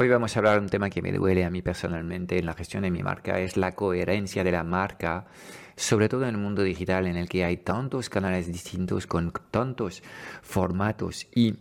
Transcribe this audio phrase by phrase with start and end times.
[0.00, 2.54] Hoy vamos a hablar de un tema que me duele a mí personalmente en la
[2.54, 5.26] gestión de mi marca, es la coherencia de la marca,
[5.74, 10.04] sobre todo en el mundo digital en el que hay tantos canales distintos con tantos
[10.40, 11.56] formatos y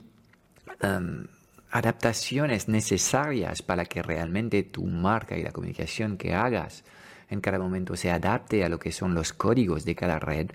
[0.81, 1.25] em,
[1.71, 6.83] adaptaciones necesarias para que realmente tu marca y la comunicación que hagas
[7.31, 10.51] en cada momento se adapte a lo que son los códigos de cada red,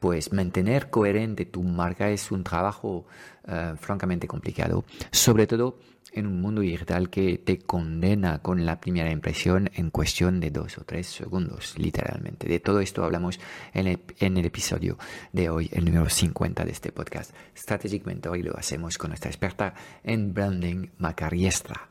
[0.00, 3.06] pues mantener coherente tu marca es un trabajo
[3.48, 5.78] eh, francamente complicado, sobre todo
[6.12, 10.78] en un mundo digital que te condena con la primera impresión en cuestión de dos
[10.78, 12.48] o tres segundos, literalmente.
[12.48, 13.40] De todo esto hablamos
[13.72, 14.98] en el, episodio
[15.32, 19.30] de hoy, el número 50 de este podcast, Strategic Mentor, y lo hacemos con nuestra
[19.30, 21.90] experta en branding, Macariestra.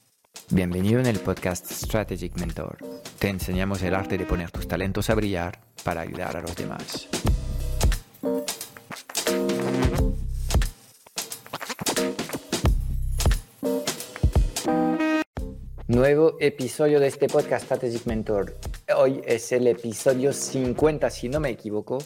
[0.53, 2.77] Bienvenido en el podcast Strategic Mentor.
[3.19, 7.07] Te enseñamos el arte de poner tus talentos a brillar para ayudar a los demás.
[15.87, 18.57] Nuevo episodio de este podcast Strategic Mentor.
[18.93, 21.99] Hoy es el episodio 50, si no me equivoco,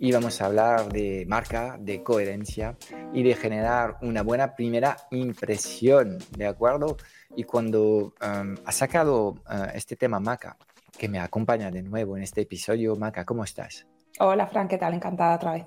[0.00, 2.76] y vamos a hablar de marca, de coherencia
[3.12, 6.96] y de generar una buena primera impresión, ¿de acuerdo?
[7.36, 10.56] Y cuando um, ha sacado uh, este tema Maca,
[10.96, 13.86] que me acompaña de nuevo en este episodio, Maca, ¿cómo estás?
[14.20, 14.94] Hola, Fran, ¿qué tal?
[14.94, 15.66] Encantada otra vez.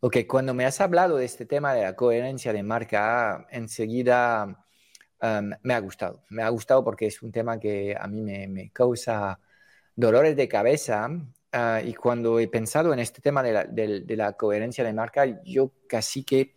[0.00, 4.64] Ok, cuando me has hablado de este tema de la coherencia de marca, enseguida
[5.22, 6.22] um, me ha gustado.
[6.28, 9.40] Me ha gustado porque es un tema que a mí me, me causa
[9.96, 11.08] dolores de cabeza.
[11.08, 14.92] Uh, y cuando he pensado en este tema de la, de, de la, coherencia de
[14.92, 16.54] marca, yo casi que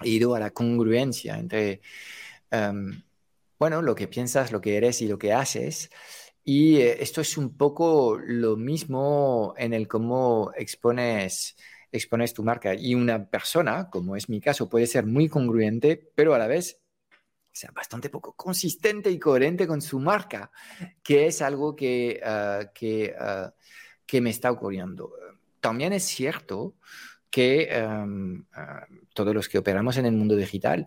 [0.00, 1.80] he ido a la congruencia entre
[2.52, 2.92] um,
[3.64, 5.88] bueno, lo que piensas, lo que eres y lo que haces.
[6.44, 11.56] Y eh, esto es un poco lo mismo en el cómo expones,
[11.90, 12.74] expones tu marca.
[12.74, 16.78] Y una persona, como es mi caso, puede ser muy congruente, pero a la vez
[17.50, 20.50] sea bastante poco consistente y coherente con su marca,
[21.02, 22.20] que es algo que,
[22.74, 23.50] que, uh,
[24.04, 25.10] que, me está ocurriendo.
[25.58, 26.74] También es cierto
[27.30, 30.86] que um, uh, todos los que operamos en el mundo digital,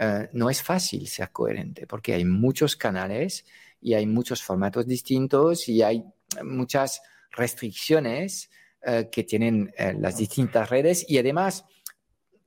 [0.00, 3.44] eh, no es fácil ser coherente porque hay muchos canales
[3.80, 6.04] y hay muchos formatos distintos y hay
[6.44, 8.48] muchas restricciones
[8.86, 11.64] uh, que tienen uh, las distintas redes y además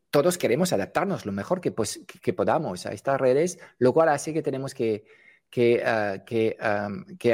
[0.10, 4.74] todos queremos adaptarnos lo mejor que, podamos a estas redes, lo cual hace que tenemos
[4.74, 5.06] que,
[5.50, 6.58] que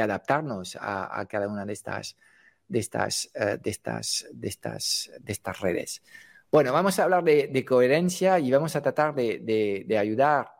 [0.00, 2.16] adaptarnos a, cada una de estas
[5.60, 6.02] redes.
[6.50, 10.50] Bueno, vamos a hablar de, coherencia y vamos a tratar de, ayudar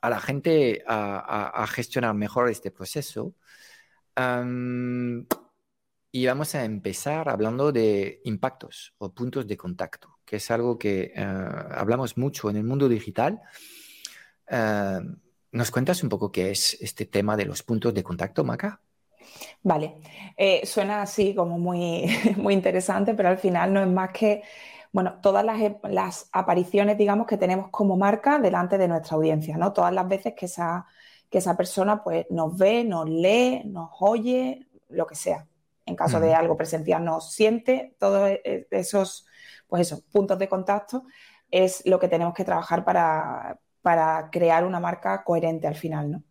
[0.00, 3.34] a la gente a, gestionar mejor este proceso.
[6.10, 11.12] Y vamos a empezar hablando de impactos o puntos de contacto, que es algo que
[11.16, 13.40] uh, hablamos mucho en el mundo digital.
[15.52, 18.80] ¿Nos cuentas un poco qué es este tema de los puntos de contacto, Maca?
[19.62, 19.96] Vale,
[20.36, 22.06] eh, suena así como muy,
[22.36, 24.42] muy interesante, pero al final no es más que
[24.92, 29.72] bueno, todas las, las, apariciones, digamos, que tenemos como marca delante de nuestra audiencia, ¿no?
[29.72, 30.86] Todas las veces que esa,
[31.30, 35.46] que esa persona pues, nos ve, nos lee, nos oye, lo que sea.
[35.86, 39.26] En caso de algo presencial, nos siente, todos e, e, esos,
[39.66, 41.04] pues esos puntos de contacto
[41.50, 46.22] es lo que tenemos que trabajar para, para crear una marca coherente al final, ¿no?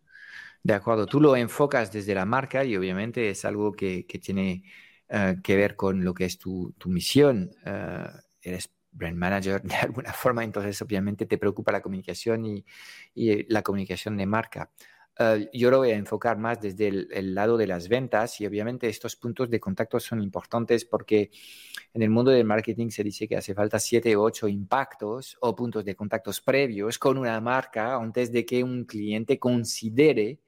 [0.63, 4.63] De acuerdo, tú lo enfocas desde la marca y obviamente es algo que, que tiene
[5.09, 7.51] uh, que ver con lo que es tu, tu misión.
[7.65, 12.65] Uh, eres brand manager de alguna forma, entonces obviamente te preocupa la comunicación y,
[13.13, 14.71] y la comunicación de marca.
[15.19, 18.45] Uh, yo lo voy a enfocar más desde el, el, lado de las ventas y
[18.45, 21.31] obviamente estos puntos de contacto son importantes porque
[21.91, 25.55] en el mundo del marketing se dice que hace falta siete o ocho impactos o
[25.55, 30.39] puntos de contactos previos con una marca antes de que un cliente considere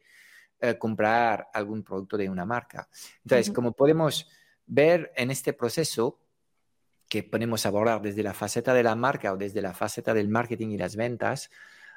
[0.61, 2.87] uh, comprar algún producto de una marca.
[3.23, 3.55] Entonces, uh -huh.
[3.55, 4.27] como podemos
[4.67, 6.19] ver en este proceso,
[7.09, 10.69] que podemos abordar desde la faceta de la marca o desde la faceta del marketing
[10.69, 11.49] y las ventas,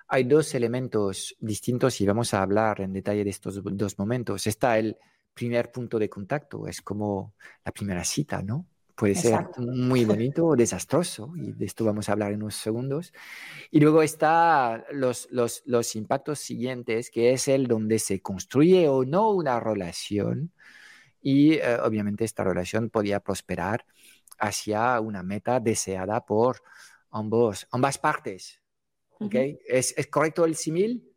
[0.09, 4.47] hay dos elementos distintos y vamos a hablar en detalle de estos dos momentos.
[4.47, 4.97] Está el
[5.35, 8.67] primer punto de contacto, es como la primera cita, ¿no?
[8.95, 13.13] Puede ser muy bonito o desastroso, y de esto vamos a hablar en unos segundos.
[13.71, 19.05] Y luego está los, los, los impactos siguientes, que es el donde se construye o
[19.05, 20.53] no una relación,
[21.23, 23.87] y eh, obviamente esta relación podía prosperar
[24.39, 26.63] hacia una meta deseada por
[27.11, 28.61] ambos, ambas partes.
[29.19, 29.61] ¿Okay?
[29.67, 31.09] ¿Es, ¿Es correcto el símil?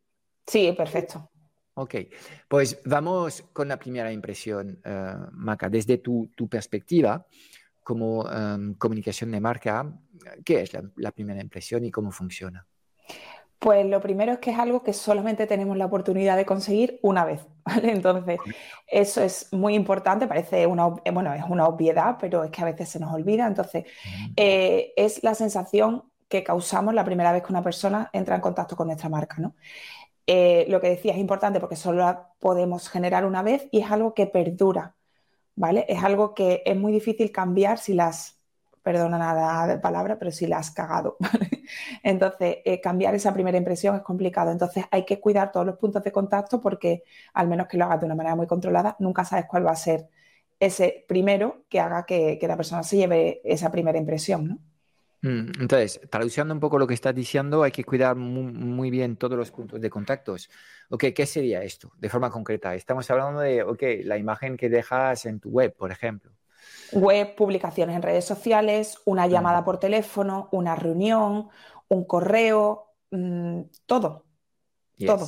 [0.46, 1.32] Sí, perfecto.
[1.78, 1.96] Ok,
[2.48, 5.70] pues vamos con la primera impresión, uh, Maca.
[5.70, 7.26] Desde tu, tu perspectiva
[7.84, 9.94] como um, comunicación de marca,
[10.44, 12.66] ¿qué es la, la, primera impresión y cómo funciona?
[13.66, 17.26] Pues lo primero es que es algo que solamente tenemos la oportunidad de conseguir una
[17.26, 17.94] vez, ¿vale?
[17.94, 18.38] Entonces,
[18.86, 22.90] eso es muy importante, parece una, bueno, es una obviedad, pero es que a veces
[22.90, 23.48] se nos olvida.
[23.48, 23.86] Entonces,
[24.36, 28.76] eh, es la sensación que causamos la primera vez que una persona entra en contacto
[28.76, 29.56] con nuestra marca, ¿no?
[30.28, 33.90] Eh, lo que decía es importante porque solo la podemos generar una vez y es
[33.90, 34.96] algo que perdura,
[35.56, 35.88] ¿vale?
[35.90, 38.40] Es algo que es muy difícil cambiar si las,
[38.86, 41.18] perdona nada de palabra, pero si las has cagado,
[42.04, 44.52] Entonces, eh, cambiar esa primera impresión es complicado.
[44.52, 47.04] Entonces, hay que cuidar todos los puntos de contacto porque,
[47.34, 49.76] al menos que lo hagas de una manera muy controlada, nunca sabes cuál va a
[49.76, 50.08] ser
[50.60, 54.60] ese primero que haga que, la persona se lleve esa primera impresión, ¿no?
[55.22, 59.38] Mm, entonces, traduciendo un poco lo que estás diciendo, hay que cuidar muy, bien todos
[59.38, 60.50] los puntos de contactos.
[60.90, 62.76] Ok, ¿qué sería esto de forma concreta?
[62.76, 66.32] Estamos hablando de, la imagen que dejas en tu web, por ejemplo.
[66.92, 71.50] Web, publicaciones en redes sociales, una llamada por teléfono, una reunión,
[71.88, 74.26] un correo, mm, todo.
[75.06, 75.28] Todo.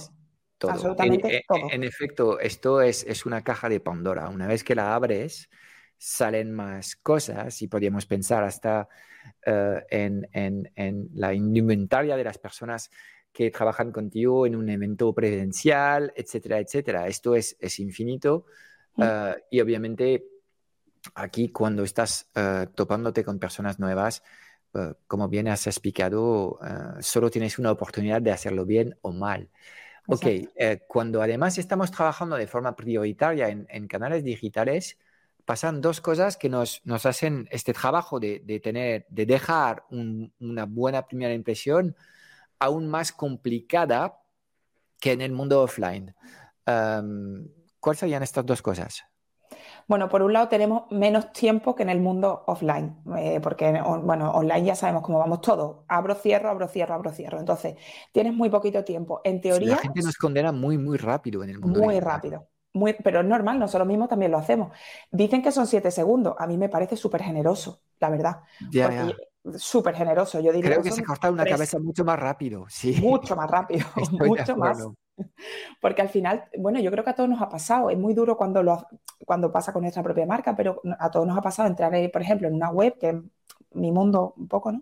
[0.70, 1.60] Absolutamente todo.
[1.72, 4.30] En, efecto, esto es, es una caja de Pandora.
[4.30, 5.50] Una vez que la abres,
[5.98, 8.88] salen más cosas y podríamos pensar hasta
[9.46, 12.90] eh, en, la indumentaria de las personas
[13.32, 17.08] que trabajan contigo en un evento presencial, etcétera, etcétera.
[17.08, 18.46] Esto es, infinito
[18.96, 19.04] mm.
[19.04, 20.26] eh, y obviamente
[21.16, 24.24] aquí cuando estás eh, topándote con personas nuevas,
[25.08, 26.60] como bien has explicado,
[27.00, 29.50] solo tienes una oportunidad de hacerlo bien o mal.
[30.06, 30.26] Ok,
[30.88, 35.00] cuando además estamos trabajando de forma prioritaria en canales digitales,
[35.46, 40.66] pasan dos cosas que nos, nos hacen este trabajo de, de tener, de dejar una
[40.66, 41.96] buena primera impresión
[42.60, 44.20] aún más complicada
[45.00, 46.14] que en el mundo offline.
[47.80, 49.06] ¿Cuáles serían estas dos cosas?
[49.88, 54.32] Bueno, por un lado tenemos menos tiempo que en el mundo offline, eh, porque bueno,
[54.32, 55.86] online ya sabemos cómo vamos todos.
[55.88, 57.40] Abro, cierro, abro, cierro, abro, cierro.
[57.40, 57.76] Entonces,
[58.12, 59.22] tienes muy poquito tiempo.
[59.24, 59.76] En teoría.
[59.76, 61.80] la gente nos condena muy, muy rápido en el mundo.
[61.80, 62.48] Muy rápido
[63.04, 64.72] pero es normal, nosotros mismos también lo hacemos.
[65.12, 68.38] Dicen que son siete segundos, a mí me parece súper generoso, la verdad.
[69.58, 70.72] Súper generoso, yo diría.
[70.72, 72.98] Creo que, se corta una cabeza mucho más rápido, sí.
[73.02, 74.86] Mucho más rápido, mucho más.
[75.82, 78.38] Porque al final, bueno, yo creo que a todos nos ha pasado, es muy duro
[78.38, 78.88] cuando, lo,
[79.26, 82.48] cuando pasa con nuestra propia marca, pero a todos nos ha pasado entrar, por ejemplo,
[82.48, 83.16] en una web, que es
[83.72, 84.82] mi mundo un poco, ¿no?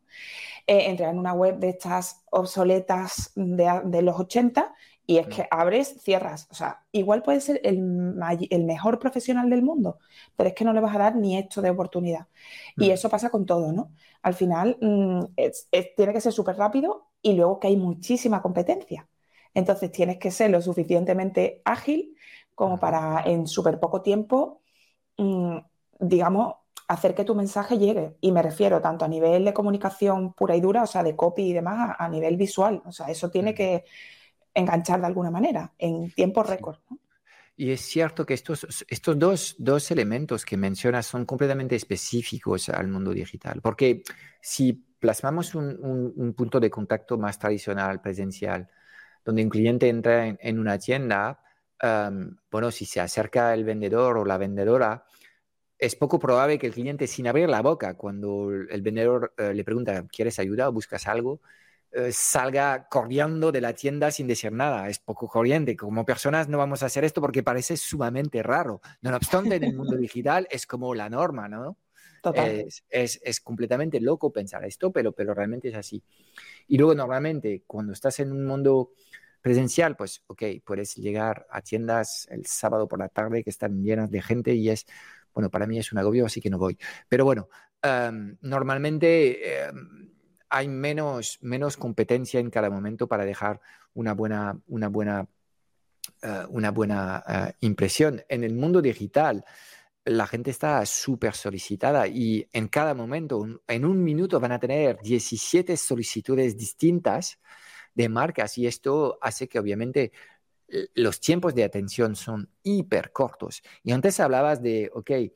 [0.67, 4.73] Eh, entrar en una web de estas obsoletas de, de los 80
[5.07, 6.47] y es que abres, cierras.
[6.49, 9.99] O sea, igual puede ser el, mejor profesional del mundo,
[10.35, 12.27] pero es que no le vas a dar ni esto de oportunidad.
[12.77, 13.91] Y eso pasa con todo, ¿no?
[14.21, 15.25] Al final mm,
[15.95, 19.07] tiene que ser súper rápido y luego que hay muchísima competencia.
[19.55, 22.15] Entonces tienes que ser lo suficientemente ágil
[22.53, 24.61] como para en súper poco tiempo,
[25.17, 25.57] mm,
[25.99, 26.55] digamos,
[26.87, 28.15] hacer que tu mensaje llegue.
[28.21, 31.49] Y me refiero tanto a nivel de comunicación pura y dura, o sea, de copy
[31.49, 32.83] y demás, a, a nivel visual.
[32.85, 33.85] O sea, eso tiene que
[34.53, 36.77] enganchar de alguna manera en tiempo récord.
[37.57, 42.89] Y es cierto que estos, estos dos, dos, elementos que mencionas son completamente específicos al
[42.89, 44.03] mundo digital, porque
[44.41, 48.69] si plasmamos un, un, punto de contacto más tradicional, presencial,
[49.25, 51.41] donde un cliente entra en, una tienda,
[52.51, 55.05] bueno, si se acerca el vendedor o la vendedora,
[55.77, 59.63] es poco probable que el cliente, sin abrir la boca, cuando el vendedor eh, le
[59.63, 61.41] pregunta, ¿quieres ayuda o buscas algo?
[61.91, 64.89] Eh, salga corriendo de la tienda sin decir nada.
[64.89, 65.75] Es poco corriente.
[65.75, 68.81] Como personas no vamos a hacer esto porque parece sumamente raro.
[69.01, 71.77] No obstante, en el mundo digital es como la norma, ¿no?
[72.89, 76.03] Es, es, completamente loco pensar esto, pero, pero realmente es así.
[76.67, 78.91] Y luego, normalmente, cuando estás en un mundo
[79.41, 84.09] presencial, pues, ok, puedes llegar a tiendas el sábado por la tarde que están llenas
[84.09, 84.85] de gente y es,
[85.33, 86.77] bueno, para mí es un agobio, así que no voy.
[87.07, 87.49] Pero bueno,
[87.81, 89.67] em, normalmente...
[89.67, 90.05] Em,
[90.49, 93.59] hay menos, menos competencia en cada momento para dejar
[93.93, 95.27] una buena, una buena,
[96.21, 98.23] eh, una buena eh, impresión.
[98.29, 99.43] En el mundo digital,
[100.05, 104.99] la gente está súper solicitada y en cada momento, en un minuto, van a tener
[105.01, 107.39] 17 solicitudes distintas
[107.93, 110.11] de marcas y esto hace que obviamente
[110.95, 113.61] los tiempos de atención son hiper cortos.
[113.83, 115.31] Y antes hablabas de, ok, eh,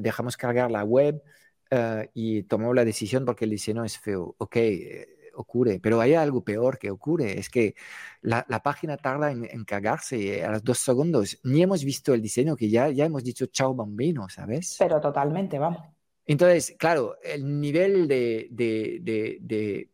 [0.00, 1.22] dejamos cargar la web
[1.70, 4.34] eh, y tomamos la decisión porque el diseño es feo.
[4.38, 7.74] Ok, eh, ocurre, pero hay algo peor que ocurre, es que
[8.22, 11.38] la, página tarda en, cargarse a los dos segundos.
[11.44, 14.76] Ni hemos visto el diseño que ya, ya hemos dicho chao bambino, ¿sabes?
[14.78, 15.82] Pero totalmente, vamos.
[16.26, 19.88] Entonces, claro, el nivel de, de,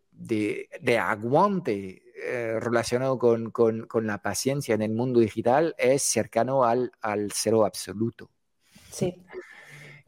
[0.99, 3.53] aguante eh, relacionado con,
[4.03, 8.31] la paciencia en el mundo digital es cercano al, al cero absoluto.
[8.91, 9.25] Sí.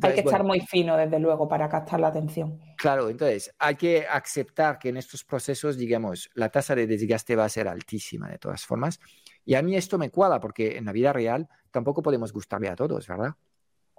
[0.03, 2.61] Hay que estar muy fino, desde luego, para captar la atención.
[2.77, 7.45] Claro, entonces hay que aceptar que en estos procesos, digamos, la tasa de desgaste va
[7.45, 9.01] a ser altísima de todas formas.
[9.45, 12.77] Y a mí esto me cuadra porque en la vida real tampoco podemos gustarle a
[12.77, 13.35] todos, ¿verdad?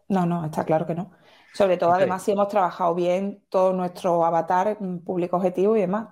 [0.07, 1.11] No, no, está claro que no.
[1.53, 6.09] Sobre todo, además, si hemos trabajado bien todo nuestro avatar, mm, público objetivo y demás.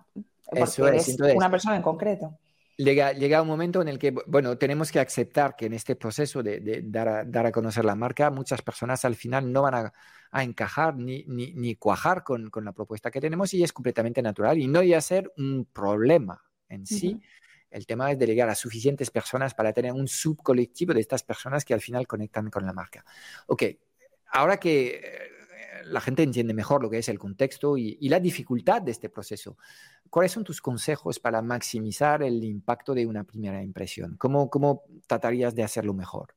[0.52, 1.18] Eso es.
[1.36, 2.38] una persona en concreto.
[2.78, 6.44] Llega, llega, un momento en el que, bueno, tenemos que aceptar que en este proceso
[6.44, 9.94] de, dar, a, dar, a, conocer la marca, muchas personas al final no van a,
[10.32, 14.22] a encajar ni, ni, ni cuajar con, con, la propuesta que tenemos y es completamente
[14.22, 17.20] natural y no iba a ser un problema en sí.
[17.70, 21.74] El tema es delegar a suficientes personas para tener un subcolectivo de estas personas que
[21.74, 23.04] al final conectan con la marca.
[23.48, 23.64] Ok,
[24.32, 25.37] ahora que eh,
[25.90, 29.58] la gente entiende mejor lo que es el contexto y, la dificultad de este proceso,
[30.10, 34.16] ¿cuáles son tus consejos para maximizar el impacto de una primera impresión?
[34.18, 36.36] ¿Cómo, cómo tratarías de hacerlo mejor?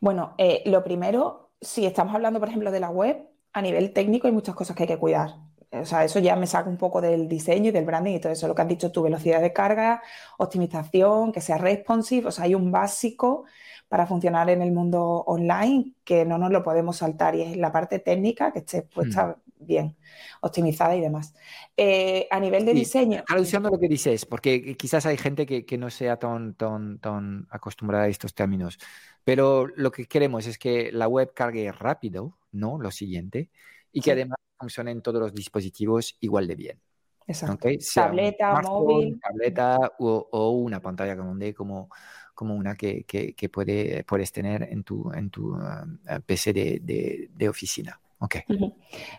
[0.00, 4.26] Bueno, eh, lo primero, si estamos hablando, por ejemplo, de la web, a nivel técnico
[4.26, 5.36] hay muchas cosas que hay que cuidar.
[5.72, 8.32] O sea, eso ya me saca un poco del diseño y del branding y todo
[8.32, 8.46] eso.
[8.46, 10.02] Lo que has dicho, tu velocidad de carga,
[10.38, 12.28] optimización, que sea responsive.
[12.28, 13.44] O sea, hay un básico
[13.88, 17.72] para funcionar en el mundo online que no nos lo podemos saltar y es la
[17.72, 19.66] parte técnica que esté puesta hmm.
[19.66, 19.96] bien,
[20.40, 21.34] optimizada y demás.
[21.76, 23.22] Eh, a nivel de diseño.
[23.26, 28.04] Traduciendo lo que dices, porque quizás hay gente que, no sea tan, tan, tan acostumbrada
[28.04, 28.78] a estos términos,
[29.24, 32.78] pero lo que queremos es que la web cargue rápido, ¿no?
[32.78, 33.50] Lo siguiente,
[33.92, 36.80] y que además funcione en todos los dispositivos igual de bien.
[37.26, 37.68] Exacto.
[37.94, 39.20] Tableta, móvil.
[39.20, 41.88] Tableta o, una pantalla grande como
[42.34, 45.84] como una que, que, puede, puedes tener en tu, en tu ah,
[46.24, 48.00] PC de, de, oficina.
[48.18, 48.42] Okay.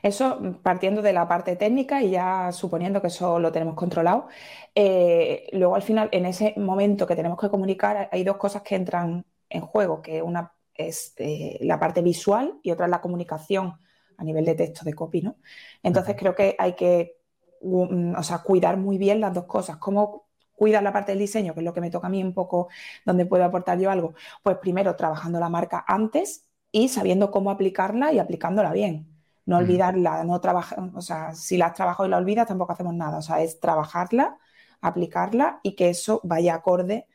[0.01, 4.27] Eso partiendo de la parte técnica y ya suponiendo que eso lo tenemos controlado.
[4.73, 8.75] Eh, luego al final, en ese momento que tenemos que comunicar, hay dos cosas que
[8.75, 13.77] entran en juego, que una es eh, la parte visual y otra es la comunicación
[14.17, 15.37] a nivel de texto, de copy, ¿no?
[15.81, 17.17] Entonces creo que hay que
[17.63, 21.61] o sea, cuidar muy bien las dos cosas, cómo cuida la parte del diseño, que
[21.61, 22.69] es lo que me toca a mí un poco,
[23.05, 28.13] donde puedo aportar yo algo, pues primero trabajando la marca antes y sabiendo cómo aplicarla
[28.13, 29.09] y aplicándola bien.
[29.45, 32.93] No olvidarla, no trabajar, o sea, si la has trabajado y la olvidas, tampoco hacemos
[32.93, 33.17] nada.
[33.17, 34.37] O sea, es trabajarla,
[34.79, 37.07] aplicarla y que eso vaya acorde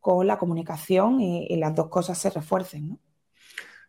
[0.00, 2.98] con la comunicación y, las dos cosas se refuercen, ¿no?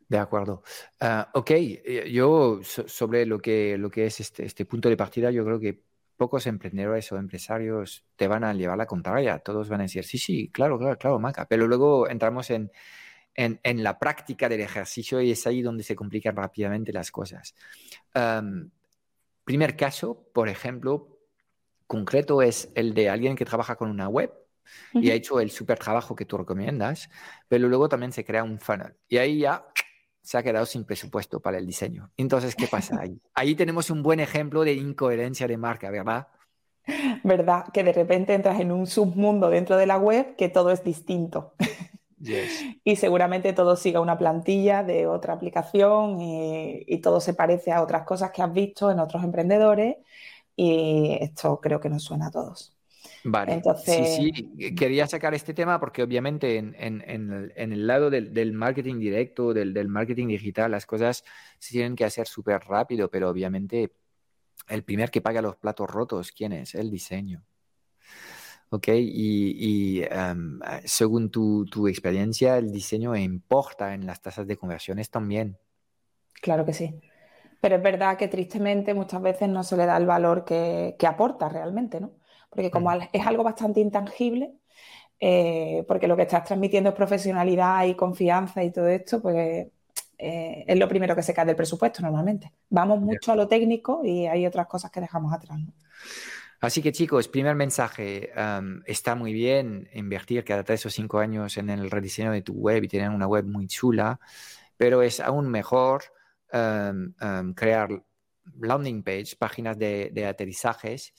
[0.07, 0.63] De acuerdo.
[0.99, 5.31] Ah, ok, eh, yo sobre lo que, lo que es este, este punto de partida,
[5.31, 5.81] yo creo que
[6.15, 9.39] pocos emprendedores o empresarios te van a llevar la contraria.
[9.39, 11.47] Todos van a decir, sí, sí, claro, claro, claro, Maca.
[11.47, 12.71] Pero luego entramos en,
[13.35, 17.55] en, la práctica del ejercicio y es ahí donde se complican rápidamente las cosas.
[19.43, 21.19] primer caso, por ejemplo,
[21.87, 24.31] concreto es el de alguien que trabaja con una web
[24.93, 27.09] y ha hecho el super trabajo que tú recomiendas,
[27.47, 28.95] pero luego también se crea un funnel.
[29.07, 29.65] Y ahí ya
[30.25, 32.09] se ha quedado sin presupuesto para el diseño.
[32.17, 33.21] Entonces, ¿qué pasa ahí?
[33.35, 36.27] Ahí tenemos un buen ejemplo de incoherencia de marca, ¿verdad?
[37.23, 37.65] ¿Verdad?
[37.71, 41.53] Que de repente entras en un submundo dentro de la web que todo es distinto.
[42.83, 47.83] Y seguramente todo siga una plantilla de otra aplicación y, y, todo se parece a
[47.83, 49.97] otras cosas que has visto en otros emprendedores
[50.55, 52.74] y esto creo que nos suena a todos.
[53.27, 54.15] Vale, Entonces...
[54.15, 59.89] sí, sí, quería sacar este tema porque obviamente en, el, lado del, marketing directo, del,
[59.89, 61.23] marketing digital, las cosas
[61.57, 63.93] se tienen que hacer súper rápido, pero obviamente
[64.67, 66.75] el primer que paga los platos rotos, ¿quién es?
[66.75, 67.43] El diseño.
[68.69, 68.89] ¿Ok?
[68.89, 75.57] Y, em, según tu, tu, experiencia, el diseño importa en las tasas de conversiones también.
[76.43, 77.01] Claro que sí.
[77.59, 81.07] Pero es verdad que tristemente muchas veces no se le da el valor que, que
[81.07, 82.11] aporta realmente, ¿no?
[82.55, 84.53] Porque como es algo bastante intangible,
[85.19, 89.67] eh, porque lo que estás transmitiendo es profesionalidad y confianza y todo esto, pues
[90.17, 92.53] eh, es lo primero que se cae del presupuesto normalmente.
[92.69, 95.59] Vamos mucho a lo técnico y hay otras cosas que dejamos atrás.
[96.61, 98.31] Así que chicos, primer mensaje,
[98.85, 102.83] está muy bien invertir cada tres o cinco años en el rediseño de tu web
[102.83, 104.19] y tener una web muy chula,
[104.77, 106.03] pero es aún mejor
[106.49, 108.03] crear
[108.59, 111.13] landing page, páginas de aterrizajes,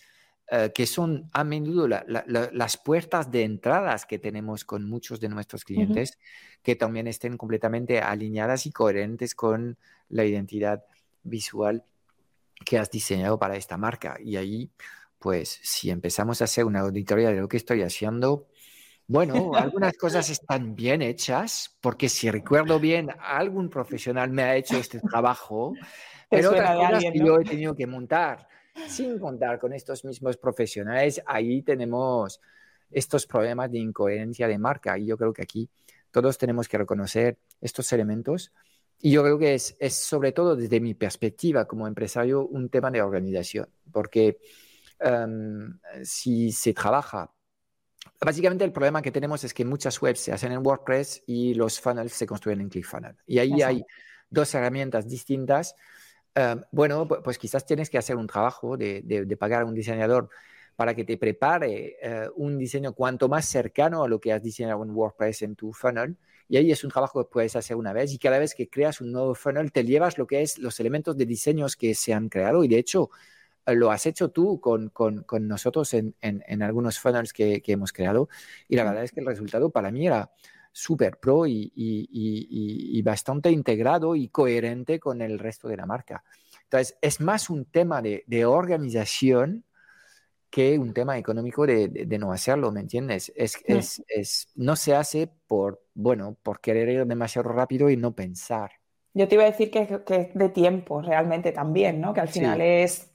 [0.48, 5.64] eh, que son a menudo las puertas de entradas que tenemos con muchos de nuestros
[5.64, 6.18] clientes,
[6.62, 9.76] que también estén completamente alineadas y coherentes con
[10.08, 10.84] la identidad
[11.24, 11.84] visual
[12.64, 14.18] que has diseñado para esta marca.
[14.20, 14.70] Y ahí,
[15.18, 18.46] pues, si empezamos a hacer una auditoría de lo que estoy haciendo,
[19.08, 24.76] bueno, algunas cosas están bien hechas, porque si recuerdo bien, algún profesional me ha hecho
[24.76, 25.74] este trabajo,
[26.30, 28.46] pero otras cosas que yo he tenido que montar
[28.88, 32.40] sin contar con estos mismos profesionales, ahí tenemos
[32.90, 34.99] estos problemas de incoherencia de marca.
[34.99, 35.68] Y yo creo que aquí
[36.11, 38.52] todos tenemos que reconocer estos elementos.
[39.00, 42.90] Y yo creo que es, es sobre todo desde mi perspectiva como empresario un tema
[42.90, 44.38] de organización, porque
[44.99, 47.30] em, si se trabaja,
[48.21, 51.78] básicamente el problema que tenemos es que muchas webs se hacen en WordPress y los
[51.78, 53.18] funnels se construyen en ClickFunnels.
[53.26, 53.85] Y ahí hay
[54.30, 55.75] dos herramientas distintas
[56.37, 60.28] Em, bueno, pues quizás tienes que hacer un trabajo de, pagar a un diseñador
[60.76, 64.83] para que te prepare eh, un diseño cuanto más cercano a lo que has diseñado
[64.85, 66.19] en WordPress en tu funnel.
[66.47, 69.00] Y ahí es un trabajo que puedes hacer una vez y cada vez que creas
[69.00, 72.28] un nuevo funnel te llevas lo que es los elementos de diseños que se han
[72.28, 73.09] creado y de hecho
[73.66, 77.62] eh, lo has hecho tú con, con, con nosotros en, en, en, algunos funnels que,
[77.62, 78.28] que, hemos creado
[78.69, 80.31] y la verdad es que el resultado para mí era
[80.76, 86.23] súper pro y, bastante integrado y coherente con el resto de la marca.
[86.64, 89.64] Entonces, es más un tema de, organización
[90.50, 93.33] que un tema económico de, no hacerlo, ¿me entiendes?
[93.37, 98.73] Es, es, no se hace por, bueno, por querer ir demasiado rápido y no pensar.
[99.14, 102.12] Yo te iba a decir que, es de tiempo realmente también, ¿no?
[102.12, 103.14] Que al final es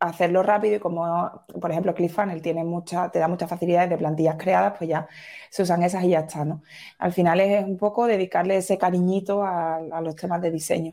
[0.00, 4.36] hacerlo rápido y como, por ejemplo, ClickFunnels tiene mucha, te da muchas facilidades de plantillas
[4.38, 5.08] creadas, pues ya
[5.50, 6.62] se usan esas y ya está, ¿no?
[6.98, 10.92] Al final es un poco dedicarle ese cariñito a los temas de diseño.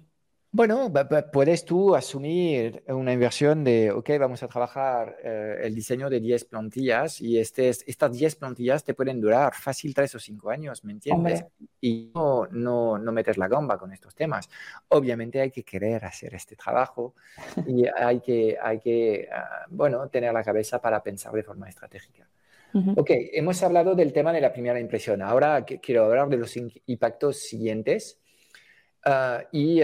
[0.56, 0.90] Bueno,
[1.34, 6.46] puedes tú asumir una inversión de, ok, vamos a trabajar eh, el diseño de 10
[6.46, 10.94] plantillas y este, estas 10 plantillas te pueden durar fácil 3 o 5 años, ¿me
[10.94, 11.44] entiendes?
[11.82, 14.50] Y no, no, no metes la gamba con estos temas.
[14.88, 17.16] Obviamente hay que querer hacer este trabajo
[17.68, 22.30] y hay que, hay que ah, bueno, tener la cabeza para pensar de forma estratégica.
[22.96, 25.22] Ok, hemos hablado del tema de la primera impresión.
[25.22, 28.20] Ahora quiero hablar de los impactos siguientes
[29.08, 29.82] Ah, y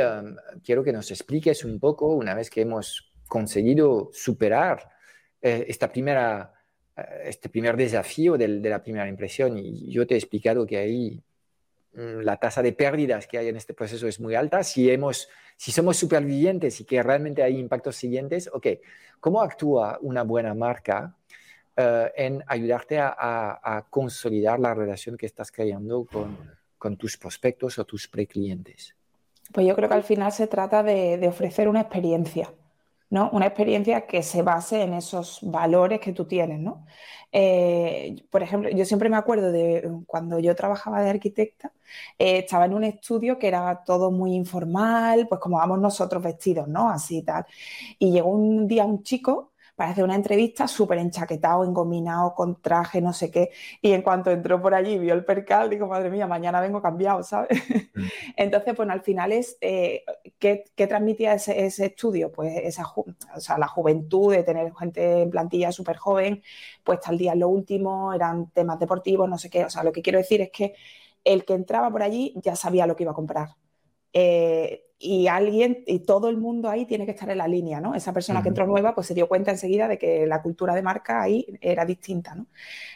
[0.64, 4.90] quiero que nos expliques un poco, una vez que hemos conseguido superar
[5.40, 6.54] eh, esta primera,
[6.98, 11.24] eh, este primer desafío de la primera impresión, y yo te he explicado que ahí
[11.94, 14.64] mm, la tasa de pérdidas que hay en este proceso es muy alta.
[14.64, 18.68] Si, hemos, si somos supervivientes y que realmente hay impactos siguientes, ok,
[19.20, 21.16] ¿cómo actúa una buena marca
[21.78, 26.38] eh, en ayudarte a, a, consolidar la relación que estás creando con,
[26.78, 28.96] con tus prospectos o tus preclientes?
[29.54, 32.54] Pues yo creo que al final se trata de, ofrecer una experiencia,
[33.10, 33.30] ¿no?
[33.34, 36.86] Una experiencia que se base en esos valores que tú tienes, ¿no?
[37.32, 41.72] Eh, por ejemplo, yo siempre me acuerdo de cuando yo trabajaba de arquitecta,
[42.20, 46.68] eh, estaba en un estudio que era todo muy informal, pues como vamos nosotros vestidos,
[46.68, 46.90] ¿no?
[46.90, 47.46] Así y tal.
[48.00, 53.14] Y llegó un día un chico parece una entrevista súper enchaquetado, engominado, con traje, no
[53.14, 53.52] sé qué.
[53.82, 57.24] Y en cuanto entró por allí, vio el percal, digo, madre mía, mañana vengo cambiado,
[57.24, 57.50] ¿sabes?
[57.96, 58.02] Mm.
[58.38, 60.04] Entonces, bueno, al final es, eh,
[60.40, 62.32] ¿qué, transmitía ese, estudio?
[62.32, 66.44] Pues esa, o sea, la juventud de tener gente en plantilla súper joven,
[66.84, 69.66] pues tal día en lo último, eran temas deportivos, no sé qué.
[69.66, 70.76] O sea, lo que quiero decir es que
[71.24, 73.50] el que entraba por allí ya sabía lo que iba a comprar.
[74.14, 77.96] Eh, y alguien y todo el mundo ahí tiene que estar en la línea, ¿no?
[77.96, 80.84] Esa persona que entró nueva pues se dio cuenta enseguida de que la cultura de
[80.84, 82.46] marca ahí era distinta, ¿no?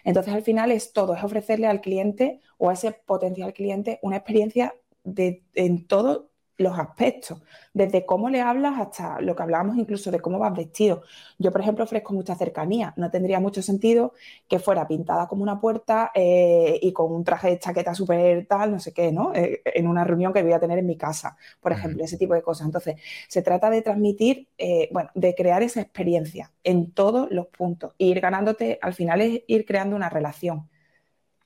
[0.04, 4.18] Entonces al final es todo, es ofrecerle al cliente o a ese potencial cliente una
[4.18, 7.42] experiencia de, en todo los aspectos,
[7.74, 11.04] desde cómo le hablas hasta lo que hablábamos incluso de cómo vas vestido.
[11.38, 12.94] Yo, por ejemplo, ofrezco mucha cercanía.
[12.98, 14.14] No tendría mucho sentido
[14.48, 18.72] que fuera pintada como una puerta eh, y con un traje de chaqueta súper tal,
[18.72, 19.34] no sé qué, ¿no?
[19.34, 22.34] Eh, en una reunión que voy a tener en mi casa, por ejemplo, ese tipo
[22.34, 22.66] de cosas.
[22.66, 22.96] Entonces,
[23.28, 27.94] se trata de transmitir, eh, bueno, de crear esa experiencia en todos los puntos.
[27.98, 30.70] Ir ganándote, al final es ir creando una relación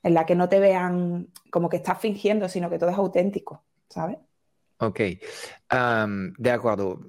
[0.02, 3.64] en la que no te vean como que estás fingiendo, sino que todo es auténtico,
[3.88, 4.18] ¿sabes?
[4.82, 5.00] Ok,
[6.38, 7.00] de acuerdo.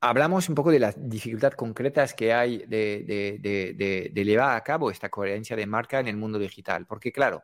[0.00, 5.56] hablamos un poco de las dificultades concretas que hay de, llevar a cabo esta coherencia
[5.56, 7.42] de marca en el mundo digital, porque claro,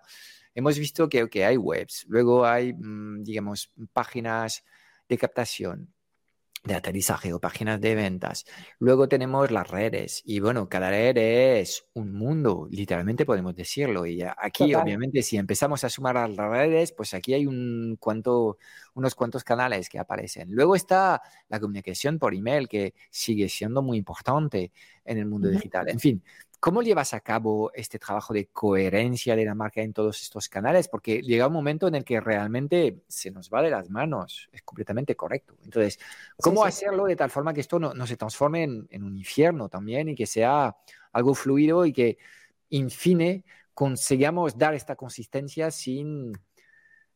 [0.55, 4.65] hemos visto que hay webs, luego hay, mm, digamos, páginas
[5.09, 5.96] de captación,
[6.67, 8.45] de aterrizaje o páginas de ventas.
[8.79, 14.05] Luego tenemos las redes y bueno, cada red es un mundo, literalmente podemos decirlo.
[14.05, 18.59] Y aquí, obviamente, si empezamos a sumar a las redes, pues aquí hay un cuanto,
[18.95, 20.51] unos cuantos canales que aparecen.
[20.51, 24.73] Luego está la comunicación por email, que sigue siendo muy importante
[25.05, 25.89] en el mundo digital.
[25.89, 26.23] En fin,
[26.67, 30.89] ¿Cómo llevas a cabo este trabajo de coherencia de la marca en todos estos canales?
[30.89, 34.63] Porque llega un momento en el que realmente se nos va de las manos, es
[34.63, 35.55] completamente correcto.
[35.63, 36.01] Entonces,
[36.37, 40.17] ¿cómo hacerlo de tal forma que esto no, se transforme en, un infierno también y
[40.17, 40.77] que sea
[41.13, 42.19] algo fluido y que,
[42.71, 46.33] en fin, consigamos dar esta consistencia sin,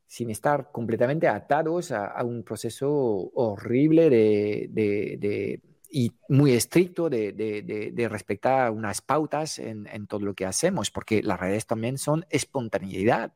[0.07, 2.89] sin estar completamente atados a, un proceso
[3.35, 5.61] horrible de
[5.91, 11.23] y muy estricto de, de, respetar unas pautas en, en, todo lo que hacemos, porque
[11.23, 13.33] las redes también son espontaneidad.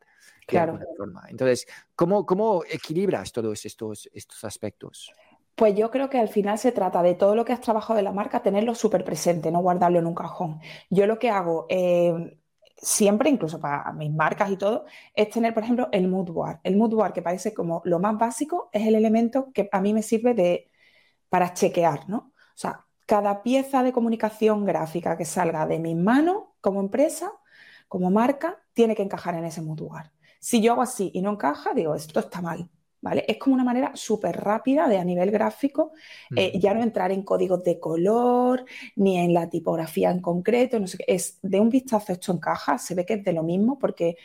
[0.47, 0.79] Claro.
[0.97, 1.25] Forma.
[1.29, 5.11] Entonces, ¿cómo, ¿cómo equilibras todos estos, estos aspectos?
[5.55, 8.03] Pues yo creo que al final se trata de todo lo que has trabajado de
[8.03, 10.61] la marca, tenerlo súper presente, no guardarlo en un cajón.
[10.91, 12.39] Yo lo que hago eh,
[12.77, 16.61] siempre, incluso para mis marcas y todo, es tener, por ejemplo, el mood board.
[16.63, 19.95] El mood board, que parece como lo más básico, es el elemento que a mí
[19.95, 20.71] me sirve de,
[21.29, 22.34] para chequear, ¿no?
[22.55, 27.33] O sea, cada pieza de comunicación gráfica que salga de mis manos como empresa,
[27.89, 30.11] como marca, tiene que encajar en ese mutual.
[30.41, 32.71] Si yo hago así y no encaja, digo, esto está mal.
[33.01, 33.27] ¿Vale?
[33.29, 35.93] Es como una manera súper rápida de a nivel gráfico,
[36.35, 38.65] eh, ya no entrar en códigos de color,
[38.97, 41.05] ni en la tipografía en concreto, no sé qué.
[41.09, 44.17] Es de un vistazo esto encaja, se ve que es de lo mismo, porque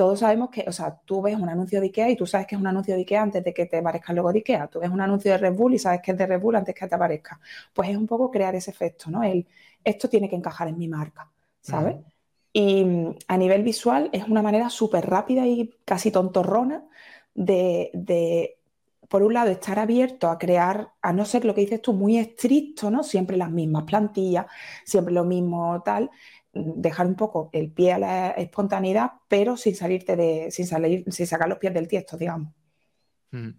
[0.00, 2.54] todos sabemos que, o sea, tú ves un anuncio de IKEA y tú sabes que
[2.54, 4.66] es un anuncio de IKEA antes de que te aparezca el logo de IKEA.
[4.66, 6.74] Tú ves un anuncio de Red Bull y sabes que es de Red Bull antes
[6.74, 7.38] que te aparezca.
[7.74, 9.22] Pues es un poco crear ese efecto, ¿no?
[9.22, 9.46] El,
[9.84, 11.96] esto tiene que encajar en mi marca, ¿sabes?
[12.50, 16.82] Y mm, a nivel visual es una manera súper rápida y casi tontorrona
[17.34, 18.56] de, de,
[19.06, 22.16] por un lado, estar abierto a crear, a no ser lo que dices tú, muy
[22.16, 23.02] estricto, ¿no?
[23.02, 24.46] Siempre las mismas plantillas,
[24.86, 26.10] siempre lo mismo tal,
[26.52, 31.26] dejar un poco el pie a la espontaneidad, pero sin salirte de, sin salir, sin
[31.26, 32.52] sacar los pies del tiesto, digamos.
[33.32, 33.50] Mm.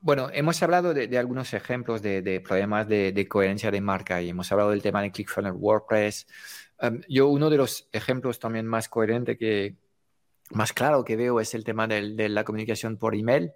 [0.00, 4.70] bueno, hemos hablado de, algunos ejemplos de, problemas de, coherencia de marca y hemos hablado
[4.70, 6.26] del tema de ClickFunnels WordPress.
[6.80, 9.76] Um, yo uno de los ejemplos también más coherente que
[10.50, 13.52] más claro que veo es el tema de, la comunicación por email.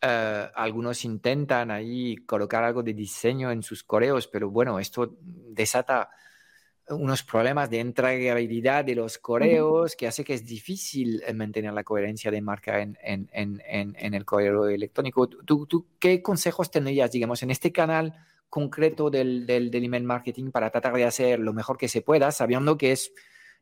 [0.00, 6.10] Uh, algunos intentan ahí colocar algo de diseño en sus correos, pero bueno, esto desata
[6.90, 11.84] unos problemas de entregabilidad de los correos que hace que es difícil eh, mantener la
[11.84, 13.62] coherencia de marca en, en, en,
[13.98, 15.28] en el correo electrónico.
[15.28, 18.14] ¿Tú, ¿Tú, qué consejos tendrías, digamos, en este canal
[18.48, 22.30] concreto del, del, del, email marketing para tratar de hacer lo mejor que se pueda,
[22.32, 23.12] sabiendo que es,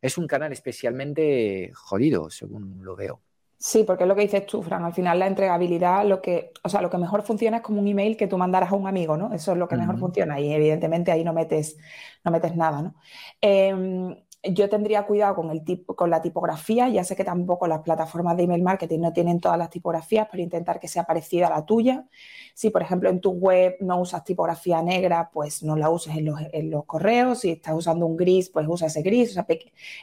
[0.00, 3.20] es un canal especialmente jodido, según lo veo?
[3.58, 4.84] Sí, porque es lo que dices tú, Fran.
[4.84, 7.88] Al final la entregabilidad, lo que, o sea, lo que mejor funciona es como un
[7.88, 9.32] email que tú mandaras a un amigo, ¿no?
[9.32, 11.76] Eso es lo que mejor funciona y evidentemente ahí no metes,
[12.24, 12.94] no metes nada, ¿no?
[13.40, 16.88] Em, yo tendría cuidado con, el tipo, con la tipografía.
[16.88, 20.42] Ya sé que tampoco las plataformas de email marketing no tienen todas las tipografías, pero
[20.42, 22.06] intentar que sea parecida a la tuya.
[22.54, 26.70] Si, por ejemplo, en tu web no usas tipografía negra, pues no la uses en
[26.70, 27.40] los, correos.
[27.40, 29.36] Si estás usando un gris, pues usa ese gris.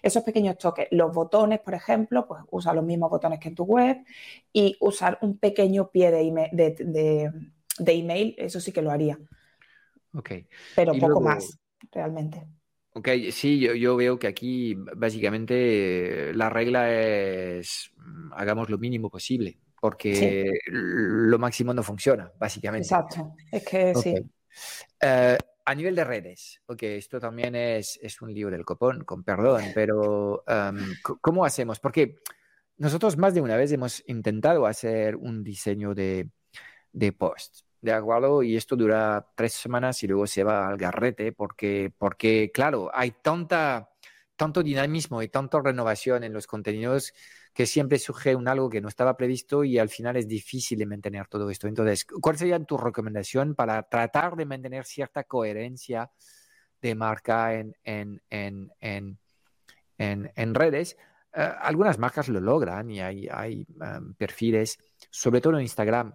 [0.02, 0.88] esos pequeños toques.
[0.91, 3.98] Los botones, por ejemplo, pues usa los mismos botones que en tu web.
[4.52, 7.32] Y usar un pequeño pie de email, de,
[7.93, 9.17] email eso sí que lo haría.
[10.13, 10.32] Ok.
[10.76, 11.58] Pero poco más,
[11.91, 12.46] realmente.
[12.95, 19.58] Ok, sí, yo, veo que aquí básicamente la regla es mm, hagamos lo mínimo posible,
[19.82, 22.86] porque lo máximo no funciona, básicamente.
[22.86, 24.15] Exacto, es que sí.
[25.01, 29.63] Eh, a nivel de redes, ok, esto también es, un lío del copón, con perdón,
[29.73, 31.79] pero em, ¿cómo hacemos?
[31.79, 32.19] Porque
[32.77, 36.29] nosotros más de una vez hemos intentado hacer un diseño de,
[36.91, 38.41] de post ¿de acuerdo?
[38.41, 43.12] Y esto dura tres semanas y luego se va al garrete porque, porque claro, hay
[43.22, 43.91] tanta,
[44.38, 47.13] tanto dinamismo y tanta renovación en los contenidos
[47.54, 50.86] que siempre surge un algo que no estaba previsto y al final es difícil de
[50.86, 51.67] mantener todo esto.
[51.67, 56.10] Entonces, ¿cuál sería tu recomendación para tratar de mantener cierta coherencia
[56.82, 60.96] de marca en, en, en, en, en redes?
[61.36, 64.78] Eh, algunas marcas lo logran y hay, hay um, perfiles,
[65.10, 66.13] sobre todo en Instagram,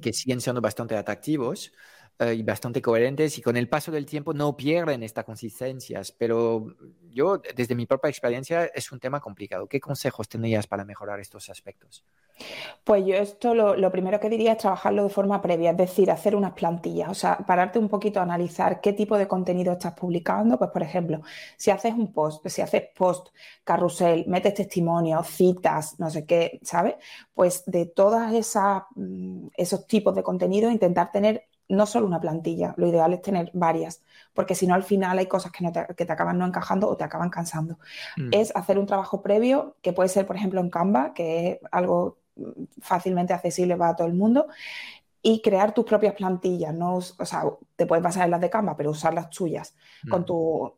[0.00, 1.72] que siguen siendo bastante atractivos
[2.20, 6.12] eh, y bastante coherentes y con el paso del tiempo no pierden estas consistencias.
[6.12, 6.66] Pero
[7.10, 9.66] yo, desde mi propia experiencia, es un tema complicado.
[9.66, 12.04] ¿Qué consejos tendrías para mejorar estos aspectos?
[12.84, 16.36] Pues yo esto lo, primero que diría es trabajarlo de forma previa, es decir, hacer
[16.36, 20.58] unas plantillas, o sea, pararte un poquito a analizar qué tipo de contenido estás publicando.
[20.58, 21.22] Pues, por ejemplo,
[21.56, 23.28] si haces un post, si haces post,
[23.64, 26.96] carrusel, metes testimonios, citas, no sé qué, ¿sabes?
[27.32, 28.20] Pues de todos
[28.94, 33.50] mm, esos tipos de contenido, intentar tener no solo una plantilla, lo ideal es tener
[33.54, 34.02] varias,
[34.34, 36.96] porque si no al final hay cosas que, te, que te acaban no encajando o
[36.96, 37.78] te acaban cansando.
[38.16, 38.30] Mm.
[38.32, 42.18] Es hacer un trabajo previo, que puede ser, por ejemplo, en Canva, que es algo
[42.80, 44.46] fácilmente accesible para todo el mundo,
[45.22, 46.74] y crear tus propias plantillas.
[46.74, 47.44] No, o sea,
[47.76, 49.74] te puedes basar en las de Canva, pero usar las tuyas.
[50.08, 50.24] Con mm.
[50.24, 50.74] tu,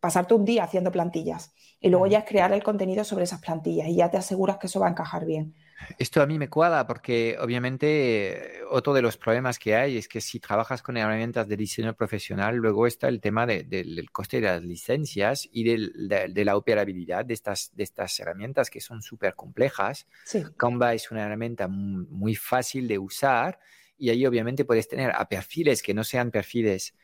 [0.00, 3.88] pasarte un día haciendo plantillas y luego ya es crear el contenido sobre esas plantillas
[3.88, 5.54] y ya te aseguras que eso va a encajar bien.
[5.98, 10.20] Esto a mí me cuadra porque obviamente otro de los problemas que hay es que
[10.20, 14.62] si trabajas con herramientas de diseño profesional, luego está el tema del coste de las
[14.62, 20.08] licencias y de, la operabilidad de estas, de estas herramientas que son súper complejas.
[20.56, 23.60] Canva es una herramienta muy fácil de usar
[23.96, 26.94] y ahí obviamente puedes tener a perfiles que no sean perfiles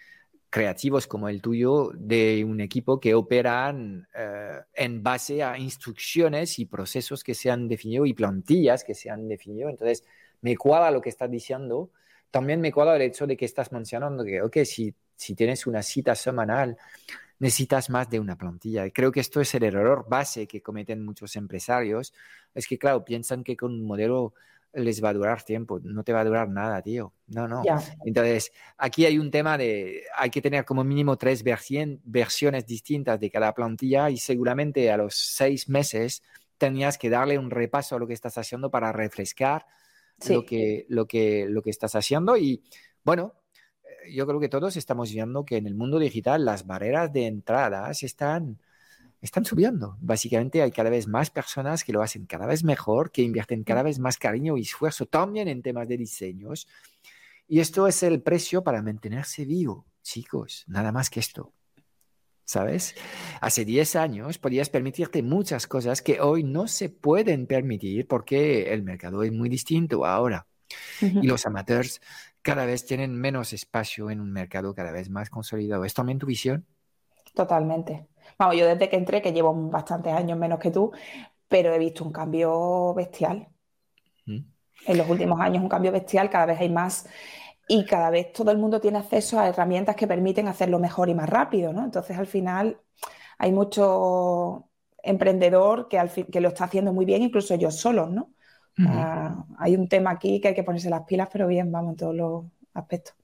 [0.54, 6.66] creativos como el tuyo de un equipo que operan eh, en base a instrucciones y
[6.66, 9.68] procesos que se han definido y plantillas que se han definido.
[9.68, 10.04] Entonces,
[10.42, 11.90] me cuadra lo que estás diciendo.
[12.30, 15.82] También me cuadra el hecho de que estás mencionando que, ok, si, si tienes una
[15.82, 16.78] cita semanal,
[17.40, 18.88] necesitas más de una plantilla.
[18.90, 22.14] Creo que esto es el error base que cometen muchos empresarios.
[22.54, 24.34] Es que, claro, piensan que con un modelo
[24.74, 27.12] les va a durar tiempo, no te va a durar nada, tío.
[27.28, 27.62] No, no.
[28.04, 33.30] Entonces, aquí hay un tema de, hay que tener como mínimo tres versiones distintas de
[33.30, 36.22] cada plantilla y seguramente a los seis meses
[36.58, 39.66] tenías que darle un repaso a lo que estás haciendo para refrescar
[40.28, 42.36] lo, que, lo, que, lo que estás haciendo.
[42.36, 42.62] Y
[43.04, 43.34] bueno,
[43.84, 47.26] eh, yo creo que todos estamos viendo que en el mundo digital las barreras de
[47.26, 48.58] entradas están
[49.24, 49.96] están subiendo.
[50.00, 53.82] Básicamente hay cada vez más personas que lo hacen cada vez mejor, que invierten cada
[53.82, 56.68] vez más cariño y esfuerzo también en temas de diseños.
[57.48, 61.52] Y esto es el precio para mantenerse vivo, chicos, nada más que esto.
[62.44, 62.94] ¿Sabes?
[63.40, 68.82] Hace 10 años podías permitirte muchas cosas que hoy no se pueden permitir porque el
[68.82, 70.46] mercado es muy distinto ahora.
[71.00, 72.02] Y los amateurs
[72.42, 75.86] cada vez tienen menos espacio en un mercado cada vez más consolidado.
[75.86, 76.66] ¿Es también tu visión?
[77.34, 78.06] Totalmente.
[78.38, 80.92] Vamos, yo desde que entré, que llevo bastantes años menos que tú,
[81.48, 83.48] pero he visto un cambio bestial.
[84.26, 84.38] Mm.
[84.86, 87.06] En los últimos años un cambio bestial, cada vez hay más
[87.68, 91.14] y cada vez todo el mundo tiene acceso a herramientas que permiten hacerlo mejor y
[91.14, 91.84] más rápido, ¿no?
[91.84, 92.78] Entonces al final
[93.38, 94.68] hay mucho
[95.02, 98.30] emprendedor que, al que lo está haciendo muy bien, incluso ellos solos, ¿no?
[99.58, 102.14] hay un tema aquí que hay que ponerse las pilas, pero bien, vamos, en todos
[102.16, 103.14] los aspectos.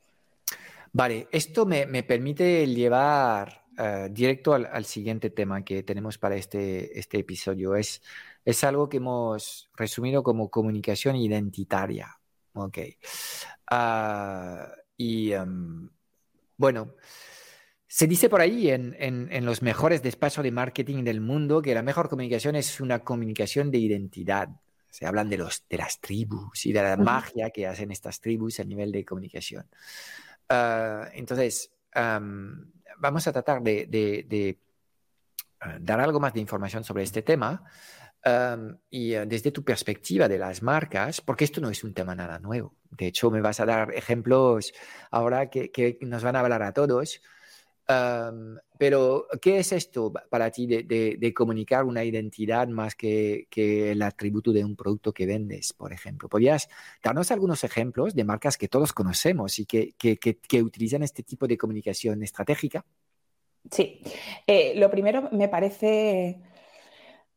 [0.92, 6.98] Vale, esto me, me permite llevar eh, directo al, siguiente tema que tenemos para este,
[6.98, 7.74] este episodio.
[7.76, 8.02] Es,
[8.44, 12.20] es algo que hemos resumido como comunicación identitaria.
[12.52, 12.78] Ok.
[13.70, 15.88] Ah, y em,
[16.58, 16.94] bueno,
[17.86, 21.82] se dice por ahí en, en, los mejores despachos de marketing del mundo que la
[21.82, 24.50] mejor comunicación es una comunicación de identidad.
[24.90, 28.60] Se hablan de, los, de las tribus y de la magia que hacen estas tribus
[28.60, 29.66] a nivel de comunicación.
[30.50, 31.72] Ah, entonces,
[33.00, 34.58] vamos a tratar de, eh,
[35.80, 37.64] dar algo más de información sobre este tema
[38.90, 42.38] y eh, desde tu perspectiva de las marcas, porque esto no es un tema nada
[42.38, 42.74] nuevo.
[42.90, 44.72] De hecho, me vas a dar ejemplos
[45.10, 47.20] ahora que, nos van a hablar a todos.
[48.78, 54.64] Pero, ¿qué es esto para ti de, comunicar una identidad más que, el atributo de
[54.64, 56.28] un producto que vendes, por ejemplo?
[56.28, 56.68] ¿Podrías
[57.02, 61.58] darnos algunos ejemplos de marcas que todos conocemos y que, que utilizan este tipo de
[61.58, 62.84] comunicación estratégica?
[63.70, 64.00] Sí,
[64.46, 66.40] eh, lo primero me parece,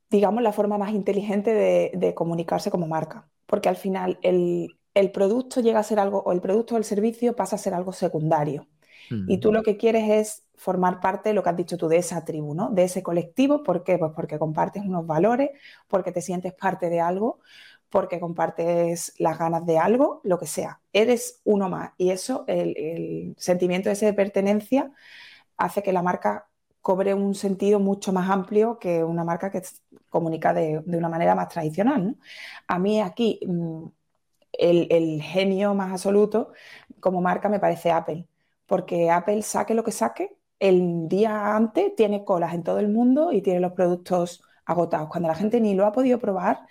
[0.09, 4.69] digamos, la forma más inteligente de, comunicarse como marca, porque al final el,
[5.11, 7.93] producto llega a ser algo, o el producto o el servicio pasa a ser algo
[7.93, 8.67] secundario.
[9.27, 11.97] Y tú lo que quieres es formar parte de lo que has dicho tú, de
[11.97, 12.69] esa tribu, ¿no?
[12.69, 13.63] De ese colectivo.
[13.63, 13.97] ¿Por qué?
[13.97, 15.51] Pues porque compartes unos valores,
[15.87, 17.39] porque te sientes parte de algo,
[17.89, 20.79] porque compartes las ganas de algo, lo que sea.
[20.93, 21.91] Eres uno más.
[21.97, 24.91] Y eso, el, el sentimiento ese de pertenencia,
[25.57, 26.47] hace que la marca
[26.81, 29.61] cobre un sentido mucho más amplio que una marca que
[30.09, 32.17] comunica de, una manera más tradicional.
[32.67, 33.85] A mí aquí mm,
[34.53, 36.53] el, genio más absoluto
[36.99, 38.27] como marca me parece Apple,
[38.67, 40.35] porque Apple saque lo que saque,
[40.69, 45.09] el día antes tiene colas en todo el mundo y tiene los productos agotados.
[45.09, 46.65] Cuando la gente ni lo ha podido probar,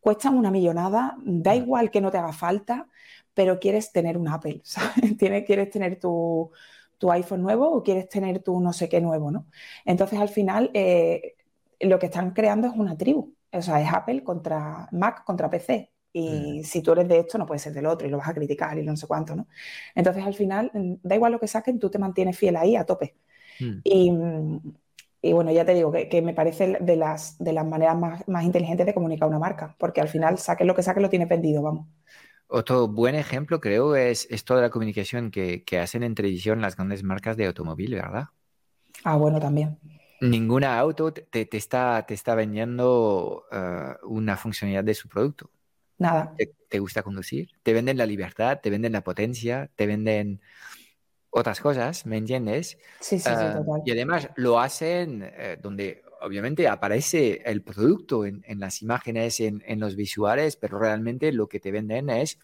[0.00, 2.88] cuestan una millonada, da igual que no te haga falta,
[3.34, 5.16] pero quieres tener un Apple, ¿sabes?
[5.18, 6.50] quieres tener tu
[6.98, 9.46] tu iPhone nuevo o quieres tener tu no sé qué nuevo, ¿no?
[9.84, 11.36] Entonces, al final, eh,
[11.80, 13.34] lo que están creando es una tribu.
[13.52, 15.92] O sea, es Apple contra Mac contra PC.
[16.12, 16.64] Y mm.
[16.64, 18.78] si tú eres de esto, no puedes ser del otro y lo vas a criticar
[18.78, 19.46] y no sé cuánto, ¿no?
[19.94, 22.84] Entonces, al final, mm, da igual lo que saquen, tú te mantienes fiel ahí a
[22.84, 23.16] tope.
[23.60, 24.58] Mm.
[25.22, 28.44] Y, bueno, ya te digo que, me parece de las, de las maneras más, más
[28.44, 31.62] inteligentes de comunicar una marca, porque al final, saquen lo que saquen, lo tienes vendido,
[31.62, 31.86] vamos.
[32.46, 36.76] Otro buen ejemplo, creo, es, es toda la comunicación que, que, hacen en televisión las
[36.76, 38.28] grandes marcas de automóvil, ¿verdad?
[39.04, 39.78] Ah, bueno, también.
[40.20, 45.50] Ninguna auto te, te está, te está vendiendo uh, una funcionalidad de su producto.
[45.98, 46.34] Nada.
[46.36, 47.50] ¿Te, ¿Te, gusta conducir?
[47.62, 50.40] Te venden la libertad, te venden la potencia, te venden
[51.38, 52.78] otras cosas, ¿me entiendes?
[53.00, 53.82] Sí, sí, uh, sí, total.
[53.84, 59.62] Y además lo hacen uh, donde obviamente aparece el producto en, en las imágenes, en,
[59.66, 62.38] en, los visuales, pero realmente lo que te venden es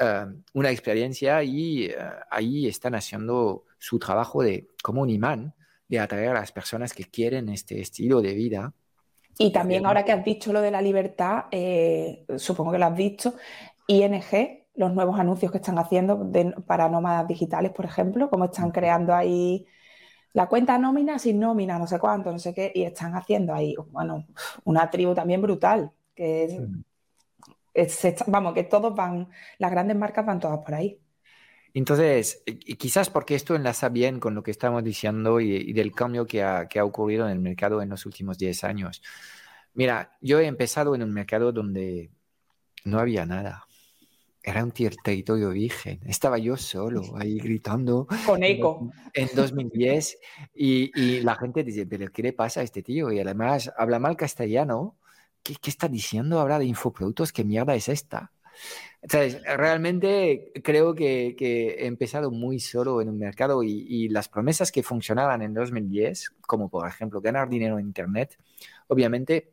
[0.00, 1.92] uh, una experiencia y uh,
[2.30, 5.54] ahí están haciendo su trabajo de como un imán
[5.88, 8.72] de atraer a las personas que quieren este estilo de vida.
[9.38, 12.96] Y también ahora que has dicho lo de la libertad, eh, supongo que lo has
[12.96, 13.34] visto,
[13.86, 18.70] ING, los nuevos anuncios que están haciendo de, para nómadas digitales, por ejemplo, cómo están
[18.70, 19.66] creando ahí
[20.32, 23.74] la cuenta nómina sin nómina, no sé cuánto, no sé qué, y están haciendo ahí,
[23.90, 24.26] bueno,
[24.64, 26.60] una tribu también brutal, que es,
[27.74, 30.98] es, es, vamos, que todos van, las grandes marcas van todas por ahí.
[31.74, 32.42] Entonces,
[32.78, 36.42] quizás porque esto enlaza bien con lo que estamos diciendo y, y del cambio que
[36.42, 39.02] ha, que ha, ocurrido en el mercado en los últimos 10 años.
[39.74, 42.10] Mira, yo he empezado en un mercado donde
[42.84, 43.66] no había nada
[44.42, 46.00] era un territorio virgen.
[46.04, 48.06] Estaba yo solo ahí gritando.
[48.26, 48.90] Con eco.
[49.14, 50.18] En 2010.
[50.54, 53.12] Y, y, la gente dice, pero ¿qué le pasa a este tío?
[53.12, 54.96] Y además habla mal castellano.
[55.42, 56.40] ¿Qué, qué está diciendo?
[56.40, 57.32] Habla de infoproductos.
[57.32, 58.32] ¿Qué mierda es esta?
[59.00, 64.28] Entonces, realmente creo que, que, he empezado muy solo en un mercado y, y, las
[64.28, 68.38] promesas que funcionaban en 2010, como por ejemplo ganar dinero en Internet,
[68.88, 69.50] obviamente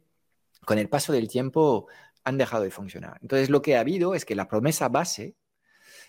[0.65, 1.87] con el paso del tiempo
[2.29, 3.17] han dejado de funcionar.
[3.21, 5.35] Entonces, lo que ha habido es que la promesa base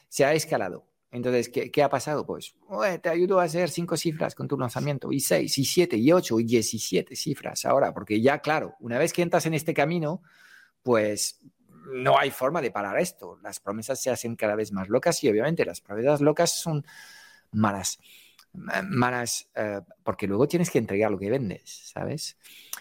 [0.09, 0.87] se ha escalado.
[1.11, 2.25] Entonces, ¿qué, qué ha pasado?
[2.25, 2.55] Pues,
[3.03, 6.39] te ayudo a hacer cinco cifras con tu lanzamiento, y seis, y siete, y ocho,
[6.39, 10.23] y diecisiete cifras ahora, porque ya, claro, una vez que entras en este camino,
[10.83, 11.41] pues
[11.93, 13.39] no hay forma de parar esto.
[13.43, 16.85] Las promesas se hacen cada vez más locas y obviamente las promesas locas son
[17.51, 17.99] malas.
[18.53, 22.37] Malas uh, porque luego tienes que entregar lo que vendes, ¿sabes?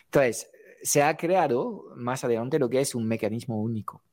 [0.06, 0.50] Entonces,
[0.82, 4.04] se ha creado más adelante lo que es un mecanismo único.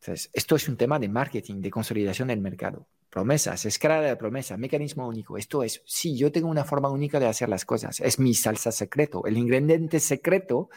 [0.00, 2.86] Entonces, esto es un tema de marketing, de consolidación del mercado.
[3.08, 5.38] Promesas, escala de promesa, mecanismo único.
[5.38, 8.00] Esto es, sí, yo tengo una forma única de hacer las cosas.
[8.00, 10.68] Es mi salsa secreto, el ingrediente secreto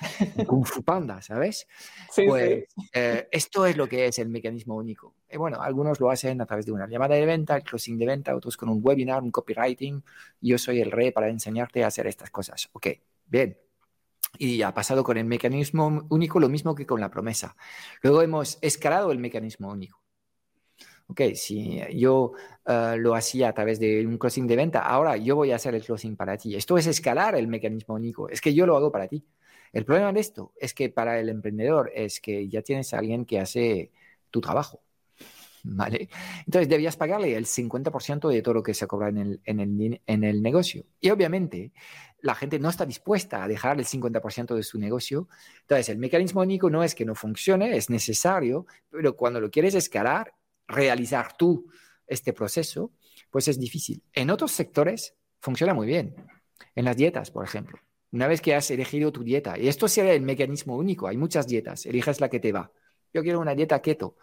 [0.45, 1.67] Kung Fu Panda, ¿sabes?
[2.11, 2.89] Sí, pues sí.
[2.93, 5.13] Eh, esto es lo que es el mecanismo único.
[5.29, 8.05] Y bueno, algunos lo hacen a través de una llamada de venta, el closing de
[8.05, 10.03] venta, otros con un webinar, un copywriting.
[10.39, 12.69] Yo soy el rey para enseñarte a hacer estas cosas.
[12.71, 12.87] Ok,
[13.25, 13.57] bien,
[14.37, 17.55] y ha pasado con el mecanismo único lo mismo que con la promesa.
[18.01, 20.01] Luego hemos escalado el mecanismo único.
[21.09, 22.33] Ok, si yo
[22.65, 25.73] uh, lo hacía a través de un closing de venta, ahora yo voy a hacer
[25.73, 26.55] el closing para ti.
[26.55, 28.29] Esto es escalar el mecanismo único.
[28.29, 29.25] Es que yo lo hago para ti.
[29.71, 33.25] El problema de esto es que para el emprendedor es que ya tienes a alguien
[33.25, 33.91] que hace
[34.31, 34.81] tu trabajo.
[36.45, 40.01] Entonces debías pagarle el 50% de todo lo que se cobra en el, en, el,
[40.05, 40.85] en el negocio.
[40.99, 41.73] Y obviamente
[42.21, 45.27] la gente no está dispuesta a dejar el 50% de su negocio.
[45.61, 49.75] Entonces el mecanismo único no es que no funcione, es necesario, pero cuando lo quieres
[49.75, 50.33] escalar,
[50.67, 51.69] realizar tú
[52.07, 52.91] este proceso,
[53.29, 54.03] pues es difícil.
[54.13, 56.15] En otros sectores funciona muy bien.
[56.75, 57.79] En las dietas, por ejemplo.
[58.11, 61.45] Una vez que has elegido tu dieta, y esto sería el mecanismo único, hay muchas
[61.45, 62.71] dietas, eliges la que te va.
[63.13, 64.15] Yo quiero una dieta keto.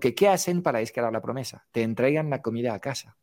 [0.00, 1.66] ¿Qué hacen para escalar la promesa?
[1.72, 3.16] Te entregan la comida a casa.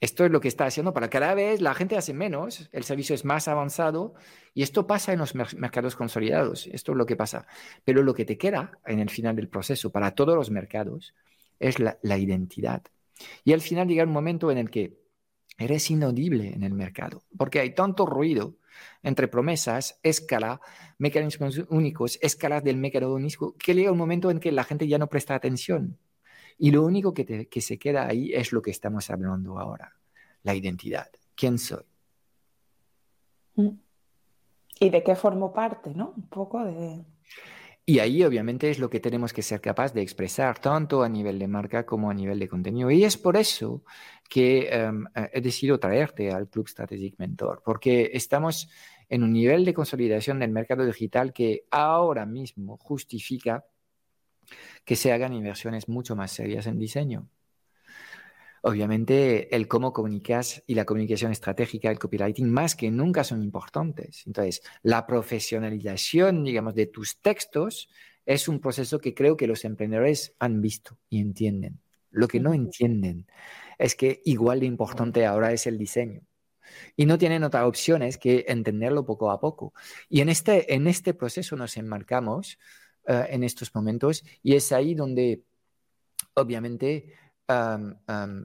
[0.00, 3.14] Esto es lo que está haciendo para cada vez la gente hace menos, el servicio
[3.14, 4.14] es más avanzado
[4.54, 6.68] y esto pasa en los mercados consolidados.
[6.68, 7.46] Esto es lo que pasa.
[7.84, 11.14] Pero lo que te queda en el final del proceso para todos los mercados
[11.58, 12.82] es la, la identidad.
[13.44, 14.99] Y al final llega un momento en el que
[15.60, 18.56] eres inaudible en el mercado porque hay tanto ruido
[19.02, 20.60] entre promesas, escala,
[20.98, 24.98] mecanismos únicos, escalas del mecanismo único, que llega un momento en que la gente ya
[24.98, 25.98] no presta atención.
[26.58, 29.96] Y lo único que, te, que se queda ahí es lo que estamos hablando ahora,
[30.42, 31.08] la identidad.
[31.34, 31.84] ¿Quién soy?
[34.78, 36.12] ¿Y de qué formo parte, no?
[36.16, 37.04] Un poco de...
[37.90, 41.40] Y ahí obviamente es lo que tenemos que ser capaz de expresar tanto a nivel
[41.40, 42.88] de marca como a nivel de contenido.
[42.92, 43.82] Y es por eso
[44.28, 48.70] que um, he decidido traerte al Club Strategic Mentor, porque estamos
[49.08, 53.64] en un nivel de consolidación del mercado digital que ahora mismo justifica
[54.84, 57.28] que se hagan inversiones mucho más serias en diseño.
[58.62, 64.22] Obviamente, el cómo comunicas y la comunicación estratégica, el copywriting, más que nunca son importantes.
[64.26, 67.88] Entonces, la profesionalización, digamos, de tus textos
[68.26, 71.80] es un proceso que creo que los emprendedores han visto y entienden.
[72.10, 73.26] Lo que no entienden
[73.78, 76.22] es que igual de importante ahora es el diseño.
[76.96, 79.72] Y no tienen otra opción es que entenderlo poco a poco.
[80.08, 82.58] Y en este, en este proceso nos enmarcamos
[83.06, 85.42] eh, en estos momentos y es ahí donde
[86.34, 87.14] obviamente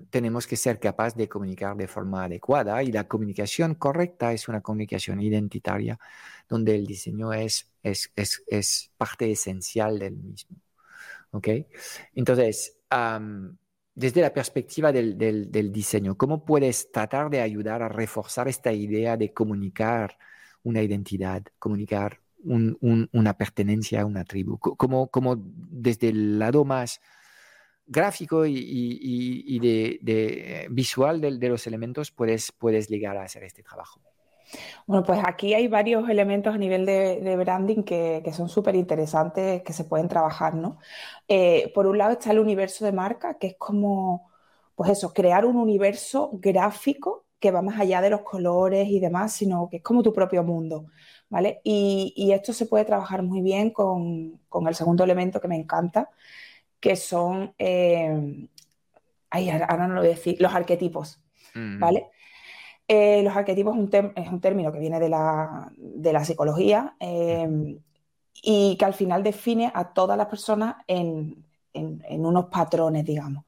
[0.09, 4.61] tenemos que ser capaces de comunicar de forma adecuada y la comunicación correcta es una
[4.61, 5.99] comunicación identitaria
[6.47, 10.57] donde el diseño es, es, es, es parte esencial del mismo.
[11.31, 11.47] ¿Ok?
[12.13, 12.77] Entonces,
[13.93, 19.17] desde la perspectiva del, del, diseño, ¿cómo puedes tratar de ayudar a reforzar esta idea
[19.17, 20.17] de comunicar
[20.63, 24.57] una identidad, comunicar una pertenencia a una tribu?
[24.57, 27.01] ¿Cómo, cómo desde el lado más
[27.87, 34.01] gráfico y, de, visual de, los elementos puedes, puedes llegar a hacer este trabajo?
[34.85, 39.73] Bueno, pues aquí hay varios elementos a nivel de, branding que, son súper interesantes que
[39.73, 40.77] se pueden trabajar, ¿no?
[41.27, 44.29] Eh, por un lado está el universo de marca, que es como,
[44.75, 49.33] pues eso, crear un universo gráfico que va más allá de los colores y demás,
[49.33, 50.85] sino que es como tu propio mundo,
[51.29, 51.61] ¿vale?
[51.63, 56.09] Y, esto se puede trabajar muy bien con, con el segundo elemento que me encanta,
[56.79, 58.47] que son, eh,
[59.29, 61.21] ahora no lo voy a decir, los arquetipos.
[61.53, 62.09] ¿vale?
[62.87, 65.71] Eh, los arquetipos es un, término que viene de la,
[66.23, 67.79] psicología eh,
[68.43, 71.43] y que al final define a todas las personas en,
[72.09, 73.45] unos patrones, digamos.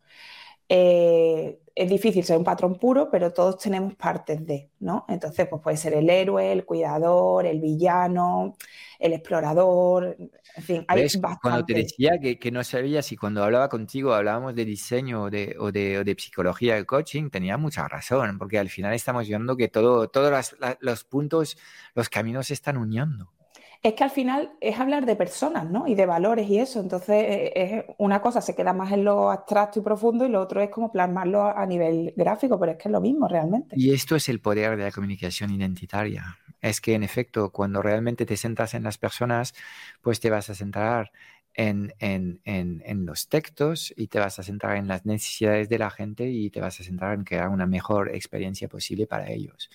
[1.78, 5.06] Es difícil ser un patrón puro, pero todos tenemos partes de, ¿no?
[5.08, 8.58] Entonces, pues puede ser el héroe, el cuidador, el villano,
[9.00, 10.18] el explorador,
[10.58, 11.08] en fin, hay
[11.40, 15.56] Cuando te decía que, no sabía si cuando hablaba contigo hablábamos de diseño o de,
[15.60, 20.08] o de, psicología de coaching, tenía mucha razón, porque al final estamos viendo que todo,
[20.08, 21.58] todos los puntos,
[21.94, 23.37] los caminos se están uniendo.
[23.84, 25.88] Es que al final es hablar de personas, ¿no?
[25.88, 26.80] Y de valores y eso.
[26.80, 30.42] Entonces, eh, es una cosa se queda más en lo abstracto y profundo y lo
[30.42, 33.76] otro es como plasmarlo a nivel gráfico, pero es que es lo mismo realmente.
[33.78, 38.26] Y esto es el poder de la comunicación identitaria es que en efecto, cuando realmente
[38.26, 39.54] te centras en las personas,
[40.02, 41.12] pues te vas a centrar
[41.58, 46.50] en, los textos y te vas a centrar en las necesidades de la gente y
[46.50, 49.70] te vas a centrar en crear una mejor experiencia posible para ellos.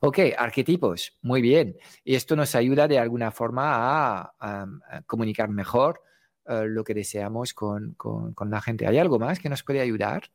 [0.00, 1.76] Ok, arquetipos, muy bien.
[2.04, 4.66] Y esto nos ayuda de alguna forma a,
[5.06, 6.02] comunicar mejor
[6.46, 8.86] eh, lo que deseamos con, con la gente.
[8.86, 10.30] ¿Hay algo más que nos puede ayudar?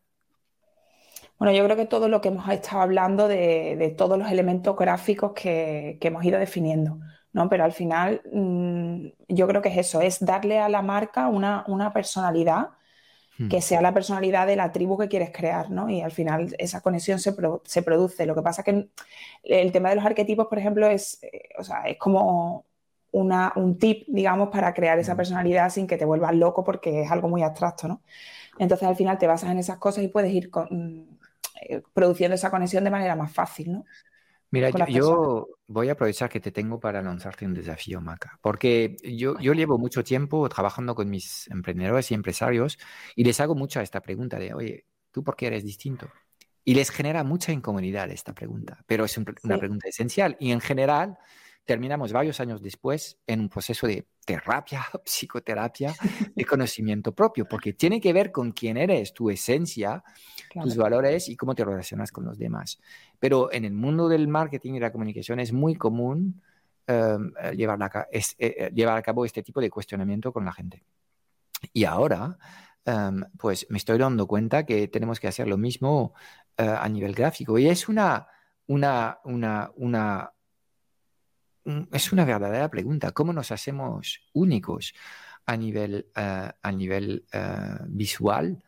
[1.42, 5.34] Bueno, yo creo que todo lo que hemos estado hablando de, todos los elementos gráficos
[5.34, 7.00] que, hemos ido definiendo,
[7.34, 7.50] ¿no?
[7.50, 11.92] Pero al final mm, yo creo que es eso, es darle a la marca una,
[11.94, 12.70] personalidad
[13.38, 13.50] hmm.
[13.50, 15.90] que sea la personalidad de la tribu que quieres crear, ¿no?
[15.90, 18.26] Y al final esa conexión se, produce.
[18.26, 18.90] Lo que pasa es que
[19.44, 21.50] el tema de los arquetipos, por ejemplo, es, eh,
[21.86, 22.66] es como
[23.14, 25.18] un tip, digamos, para crear esa hmm.
[25.18, 28.02] personalidad sin que te vuelvas loco porque es algo muy abstracto, ¿no?
[28.60, 31.20] Entonces al final te basas en esas cosas y puedes ir con,
[31.62, 33.86] eh, produciendo esa conexión de manera más fácil, ¿no?
[34.52, 39.40] Mira, yo, voy a aprovechar que te tengo para lanzarte un desafío, Maca, porque yo,
[39.40, 42.78] yo llevo mucho tiempo trabajando con mis emprendedores y empresarios
[43.16, 46.10] y les hago mucha esta pregunta de, oye, ¿tú por qué eres distinto?
[46.66, 51.18] Y les genera mucha incomodidad esta pregunta, pero es una pregunta esencial y en general
[51.66, 55.94] terminamos varios años después en un proceso de terapia, psicoterapia,
[56.36, 60.04] de conocimiento propio, porque tiene que ver con quién eres, tu esencia,
[60.62, 62.80] tus valores y cómo te relacionas con los demás.
[63.20, 66.42] Pero en el mundo del marketing y la comunicación es muy común
[66.88, 67.18] eh,
[67.56, 70.84] llevar, a, eh, eh, llevar, a, cabo este tipo de cuestionamiento con la gente.
[71.74, 72.38] Y ahora,
[72.84, 76.14] em, pues me estoy dando cuenta que tenemos que hacer lo mismo
[76.58, 77.58] a nivel gráfico.
[77.58, 78.28] Y es una,
[78.68, 80.32] una, una, una
[81.92, 83.12] es una verdadera pregunta.
[83.12, 84.94] ¿Cómo nos hacemos únicos
[85.46, 88.64] a nivel, eh, a nivel eh, visual?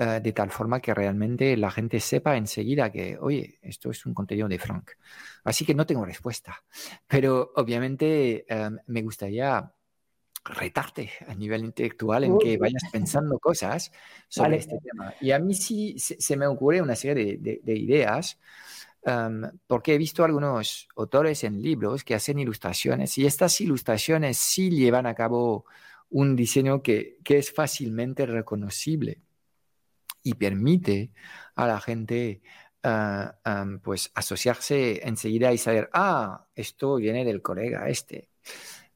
[0.00, 4.14] Eh, de tal forma que realmente la gente sepa enseguida que, oye, esto es un
[4.14, 4.92] contenido de Frank.
[5.44, 6.62] Así que no tengo respuesta.
[7.06, 8.46] Pero obviamente
[8.86, 9.72] me gustaría
[10.44, 13.90] retarte a nivel intelectual en que vayas pensando cosas
[14.28, 15.14] sobre este tema.
[15.20, 18.38] Y a mí sí se, me ocurre una serie de ideas
[19.66, 25.06] porque he visto algunos autores en libros que hacen ilustraciones y estas ilustraciones sí llevan
[25.06, 25.64] a cabo
[26.10, 29.22] un diseño que, es fácilmente reconocible
[30.22, 31.12] y permite
[31.54, 32.42] a la gente
[32.82, 33.36] ah,
[33.82, 38.28] pues asociarse enseguida y saber, ah, esto viene del colega este.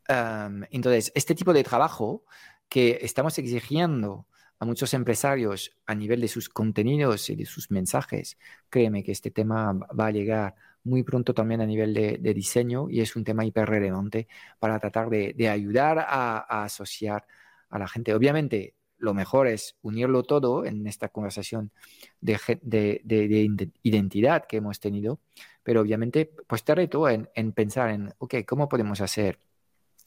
[0.09, 2.25] entonces, este tipo de trabajo
[2.69, 4.27] que estamos exigiendo
[4.63, 8.39] a muchos empresarios a nivel de sus contenidos y de sus mensajes.
[8.71, 10.55] Créeme que este tema va a llegar
[10.85, 14.29] muy pronto también a nivel de, diseño y es un tema hiper relevante
[14.61, 17.27] para tratar de, ayudar a, asociar
[17.71, 18.15] a la gente.
[18.15, 21.73] Obviamente, lo mejor es unirlo todo en esta conversación
[22.21, 22.39] de,
[23.83, 25.19] identidad que hemos tenido,
[25.65, 29.41] pero obviamente, pues te reto en, en pensar en, ok, ¿cómo podemos hacer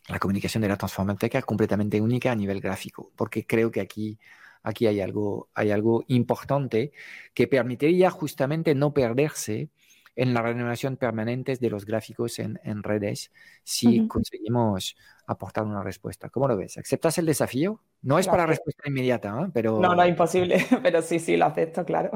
[0.07, 4.19] la comunicación de la transformación completamente única a nivel gráfico, porque creo que aquí,
[4.65, 6.91] aquí hay, algo, hay algo importante
[7.33, 9.69] que permitiría justamente no perderse
[10.15, 13.31] en la renovación permanente de los gráficos en, redes
[13.63, 14.95] si conseguimos
[15.27, 16.29] aportar una respuesta.
[16.29, 16.77] ¿Cómo lo ves?
[16.77, 17.81] ¿Aceptas el desafío?
[18.01, 19.51] No es para respuesta inmediata, ¿eh?
[19.53, 19.79] pero...
[19.79, 22.11] No, no es imposible, pero sí, sí, lo acepto, claro.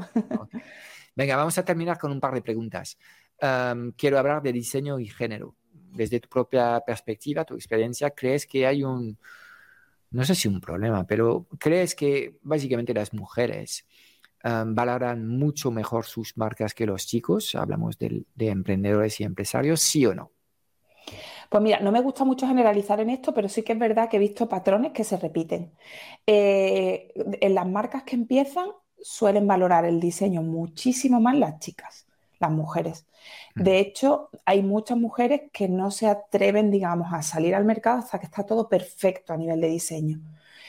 [1.16, 2.98] Venga, vamos a terminar con un par de preguntas.
[3.98, 5.56] quiero hablar de diseño y género.
[5.92, 9.18] Desde tu propia perspectiva, tu experiencia, ¿crees que hay un,
[10.12, 13.86] no sé si un problema, pero crees que básicamente las mujeres
[14.44, 17.56] valoran mucho mejor sus marcas que los chicos?
[17.56, 20.32] Hablamos de, emprendedores y empresarios, ¿sí o no?
[21.50, 24.18] Pues mira, no me gusta mucho generalizar en esto, pero sí que es verdad que
[24.18, 25.72] he visto patrones que se repiten.
[26.28, 28.68] Eh, en las marcas que empiezan
[29.02, 32.06] suelen valorar el diseño muchísimo más las chicas,
[32.40, 33.06] las mujeres.
[33.56, 33.64] Mm.
[33.64, 38.20] De hecho, hay muchas mujeres que no se atreven, digamos, a salir al mercado hasta
[38.20, 40.20] que está todo perfecto a nivel de diseño.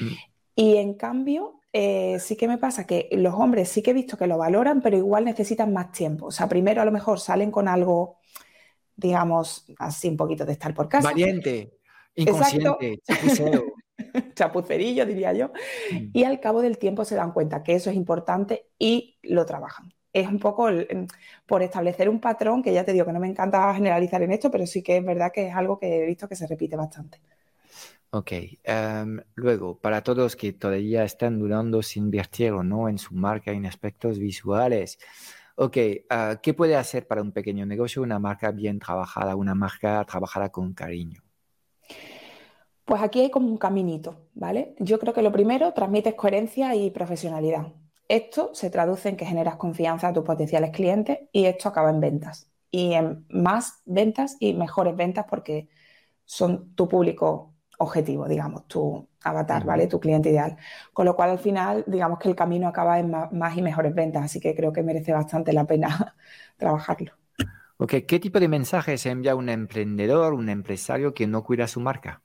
[0.01, 0.13] Mm.
[0.57, 4.17] Y en cambio, eh, sí que me pasa que los hombres sí que he visto
[4.17, 6.27] que lo valoran, pero igual necesitan más tiempo.
[6.27, 8.19] O sea, primero a lo mejor salen con algo,
[8.97, 11.09] digamos, así un poquito de estar por casa.
[11.09, 11.79] Valiente,
[12.17, 13.01] inconsciente,
[14.35, 15.53] chapucerillo, diría yo.
[15.93, 16.11] Mm.
[16.13, 19.95] Y al cabo del tiempo se dan cuenta que eso es importante y lo trabajan.
[20.13, 20.69] Es un poco
[21.47, 24.51] por establecer un patrón, que ya te digo que no me encanta generalizar en esto,
[24.51, 27.21] pero sí que es verdad que es algo que he visto que se repite bastante.
[28.13, 28.33] Ok.
[28.65, 33.53] Em, luego, para todos que todavía están dudando si invertir o no en su marca
[33.53, 34.99] en aspectos visuales,
[35.57, 35.77] ok,
[36.11, 40.51] ah, ¿qué puede hacer para un pequeño negocio una marca bien trabajada, una marca trabajada
[40.51, 41.23] con cariño?
[42.85, 44.75] Pues aquí hay como un caminito, ¿vale?
[44.81, 47.73] Yo creo que lo primero, transmites coherencia y profesionalidad.
[48.11, 52.01] Esto se traduce en que generas confianza a tus potenciales clientes y esto acaba en
[52.01, 52.51] ventas.
[52.69, 55.69] Y en más ventas y mejores ventas porque
[56.25, 59.87] son tu público objetivo, digamos, tu avatar, ¿vale?
[59.87, 60.57] Tu cliente ideal.
[60.93, 64.25] Con lo cual, al final, digamos que el camino acaba en más, y mejores ventas,
[64.25, 66.17] así que creo que merece bastante la pena
[66.57, 67.13] trabajarlo.
[67.77, 72.23] Ok, ¿qué tipo de mensajes envía un emprendedor, un empresario que no cuida su marca?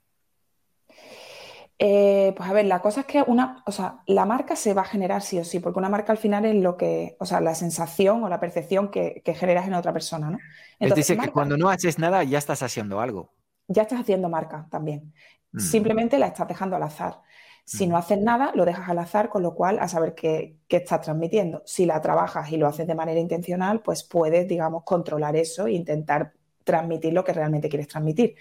[1.78, 4.82] Eh, pues a ver, la cosa es que una, o sea, la marca se va
[4.82, 7.40] a generar sí o sí, porque una marca al final es lo que, o sea,
[7.40, 10.38] la sensación o la percepción que, generas en otra persona, ¿no?
[10.78, 13.32] es decir, que cuando no haces nada ya estás haciendo algo.
[13.68, 15.12] Ya estás haciendo marca también.
[15.52, 15.60] Mm.
[15.60, 17.20] Simplemente la estás dejando al azar.
[17.66, 17.90] Si mm.
[17.90, 21.62] no haces nada, lo dejas al azar, con lo cual a saber qué, estás transmitiendo.
[21.66, 25.72] Si la trabajas y lo haces de manera intencional, pues puedes, digamos, controlar eso e
[25.72, 26.32] intentar
[26.64, 28.36] transmitir lo que realmente quieres transmitir.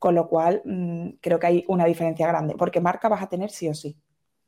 [0.00, 3.50] Con lo cual, mm, creo que hay una diferencia grande, porque marca vas a tener
[3.50, 3.96] sí o sí,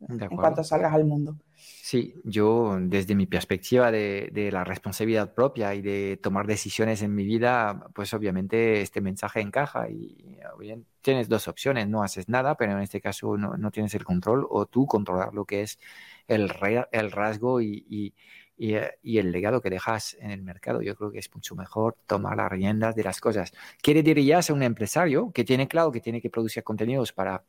[0.00, 1.36] en cuanto salgas al mundo.
[1.54, 7.24] Sí, yo desde mi perspectiva de, la responsabilidad propia y de tomar decisiones en mi
[7.24, 12.72] vida, pues obviamente este mensaje encaja y bien, tienes dos opciones, no haces nada, pero
[12.72, 15.78] en este caso no, tienes el control o tú controlar lo que es
[16.26, 16.50] el,
[16.92, 18.14] el rasgo y,
[18.58, 20.82] el legado que dejas en el mercado.
[20.82, 23.52] Yo creo que es mucho mejor tomar las riendas de las cosas.
[23.80, 27.42] Quiere dirías a un empresario que tiene claro que tiene que producir contenidos para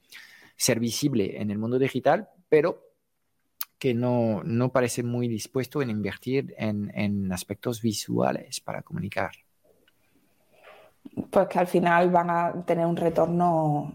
[0.56, 2.94] ser visible en el mundo digital, pero
[3.78, 9.32] que no, no parece muy dispuesto en invertir en, aspectos visuales para comunicar.
[11.30, 13.94] Pues que al final van a tener un retorno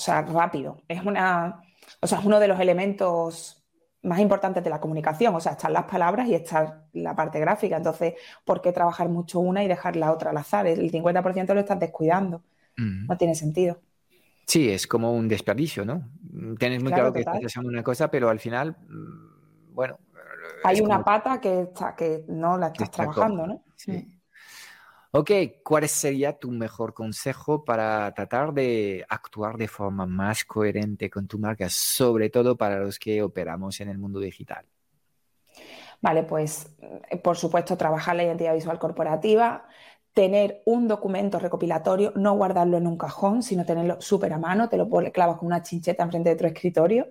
[0.00, 0.82] sea, rápido.
[0.88, 1.62] Es una,
[2.00, 3.59] o sea, es uno de los elementos
[4.02, 5.34] más importantes de la comunicación.
[5.34, 7.76] O sea, están las palabras y está la parte gráfica.
[7.76, 10.66] Entonces, ¿por qué trabajar mucho una y dejar la otra al azar?
[10.66, 12.42] El 50% lo estás descuidando.
[12.76, 13.78] No tiene sentido.
[14.46, 16.08] Sí, es como un desperdicio, ¿no?
[16.58, 19.98] Tienes muy claro, que estás haciendo una cosa, pero al final, mm, bueno.
[20.64, 23.64] Hay una pata que, está, que no la estás trabajando, ¿no?
[23.76, 23.92] Sí.
[23.92, 24.19] Mm.
[25.12, 25.30] Ok,
[25.64, 31.38] ¿cuál sería tu mejor consejo para tratar de actuar de forma más coherente con tu
[31.38, 34.64] marca, sobre todo para los que operamos en el mundo digital?
[36.00, 36.74] Vale, pues
[37.10, 39.66] eh, por supuesto trabajar la identidad visual corporativa,
[40.14, 44.76] tener un documento recopilatorio, no guardarlo en un cajón, sino tenerlo súper a mano, te
[44.76, 47.08] lo clavas con una chincheta enfrente de tu escritorio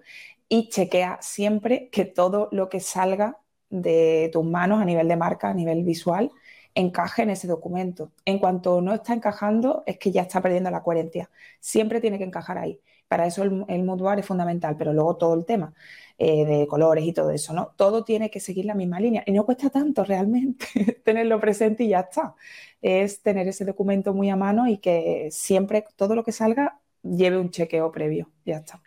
[0.48, 3.38] y chequea siempre que todo lo que salga
[3.70, 6.32] de tus manos a nivel de marca, a nivel visual,
[6.76, 8.12] encaje en ese documento.
[8.26, 11.30] En cuanto no está encajando, es que ya está perdiendo la coherencia.
[11.60, 12.80] Siempre tiene que encajar ahí.
[13.08, 13.88] Para eso el, el
[14.20, 15.74] es fundamental, pero luego todo el tema.
[16.22, 17.74] Eh, de colores y todo eso, ¿no?
[17.78, 20.66] Todo tiene que seguir la misma línea y no cuesta tanto realmente
[21.06, 22.36] tenerlo presente y ya está.
[22.82, 27.38] Es tener ese documento muy a mano y que siempre todo lo que salga lleve
[27.40, 28.82] un chequeo previo, ya está.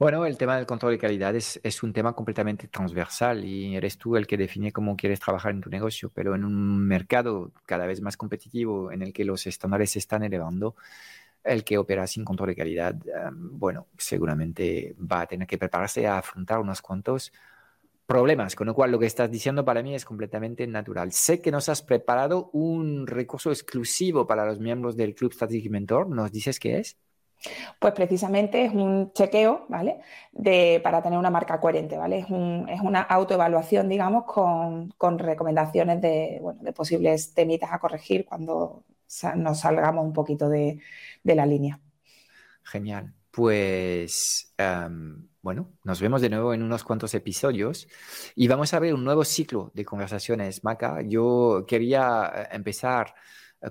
[0.00, 4.16] Bueno, el tema del control de calidad es, un tema completamente transversal y eres tú
[4.16, 8.00] el que define cómo quieres trabajar en tu negocio, pero en un mercado cada vez
[8.00, 10.74] más competitivo en el que los estándares se están elevando,
[11.44, 12.94] el que opera sin control de calidad,
[13.34, 17.30] bueno, seguramente va a tener que prepararse a afrontar unos cuantos
[18.06, 21.12] problemas, con lo cual lo que estás diciendo para mí es completamente natural.
[21.12, 26.08] Sé que nos has preparado un recurso exclusivo para los miembros del Club Strategic Mentor.
[26.08, 26.96] ¿Nos dices qué es?
[27.78, 30.00] Pues precisamente es un chequeo, ¿vale?
[30.32, 32.18] De, para tener una marca coherente, ¿vale?
[32.18, 38.84] Es, una autoevaluación, digamos, con, recomendaciones de, de posibles temitas a corregir cuando
[39.36, 40.78] nos salgamos un poquito de,
[41.24, 41.80] la línea.
[42.62, 43.14] Genial.
[43.30, 44.54] Pues
[45.42, 47.88] bueno, nos vemos de nuevo en unos cuantos episodios
[48.34, 51.00] y vamos a ver un nuevo ciclo de conversaciones, Maca.
[51.02, 53.14] Yo quería eh, empezar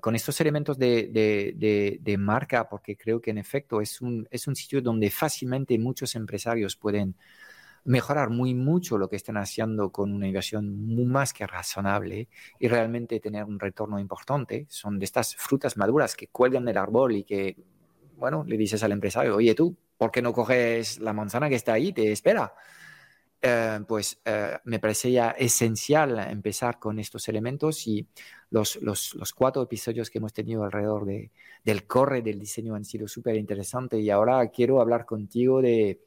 [0.02, 4.82] con estos elementos de, marca porque creo que en efecto es un, es un sitio
[4.82, 7.16] donde fácilmente muchos empresarios pueden
[7.86, 12.28] mejorar muy mucho lo que están haciendo con una inversión más que razonable
[12.60, 14.68] y realmente tener un retorno importante.
[14.70, 17.58] Son de estas frutas maduras que cuelgan del árbol y que,
[18.18, 21.74] bueno, le dices al empresario, oye tú, ¿por qué no coges la manzana que está
[21.74, 22.54] ahí, te espera?
[23.42, 28.06] Eh, pues eh, me parecía esencial empezar con estos elementos y
[28.52, 31.32] los, los, los, cuatro episodios que hemos tenido alrededor de,
[31.64, 36.02] del corre del diseño han sido súper interesantes y ahora quiero hablar contigo de,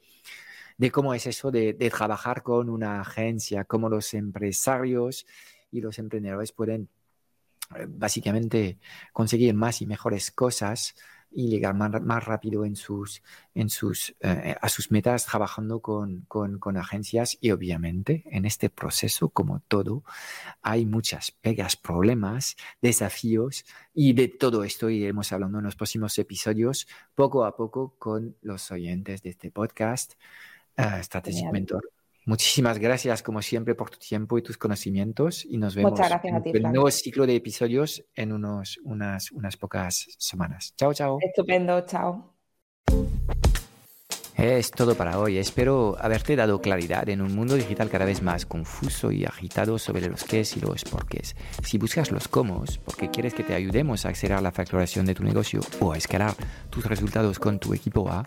[0.77, 5.27] de cómo es eso de, de, trabajar con una agencia, cómo los empresarios
[5.71, 6.89] y los emprendedores pueden
[7.77, 8.79] eh, básicamente
[9.13, 10.95] conseguir más y mejores cosas
[11.35, 13.23] y llegar más, rápido en sus,
[13.55, 18.71] en sus, eh, a sus metas trabajando con, con, con, agencias y obviamente en este
[18.71, 20.05] proceso, como todo,
[20.63, 23.65] hay muchas pegas, problemas, desafíos
[23.95, 28.71] y de todo esto iremos hablando en los próximos episodios poco a poco con los
[28.71, 30.15] oyentes de este podcast,
[30.79, 32.02] uh, Strategic Mentor.
[32.25, 35.45] Muchísimas gracias, como siempre, por tu tiempo y tus conocimientos.
[35.45, 40.75] Y nos vemos en el nuevo ciclo de episodios en unos, unas, unas pocas semanas.
[40.77, 41.19] Chao, chao.
[41.21, 42.33] Estupendo, chao.
[44.43, 45.39] Es todo para hoy.
[45.39, 50.09] Espero haberte dado claridad en un mundo digital cada vez más confuso y agitado sobre
[50.09, 51.37] los qué y los porqués.
[51.63, 55.23] Si buscas los cómo, porque quieres que te ayudemos a acelerar la facturación de tu
[55.23, 56.35] negocio o a escalar
[56.71, 58.27] tus resultados con tu equipo A,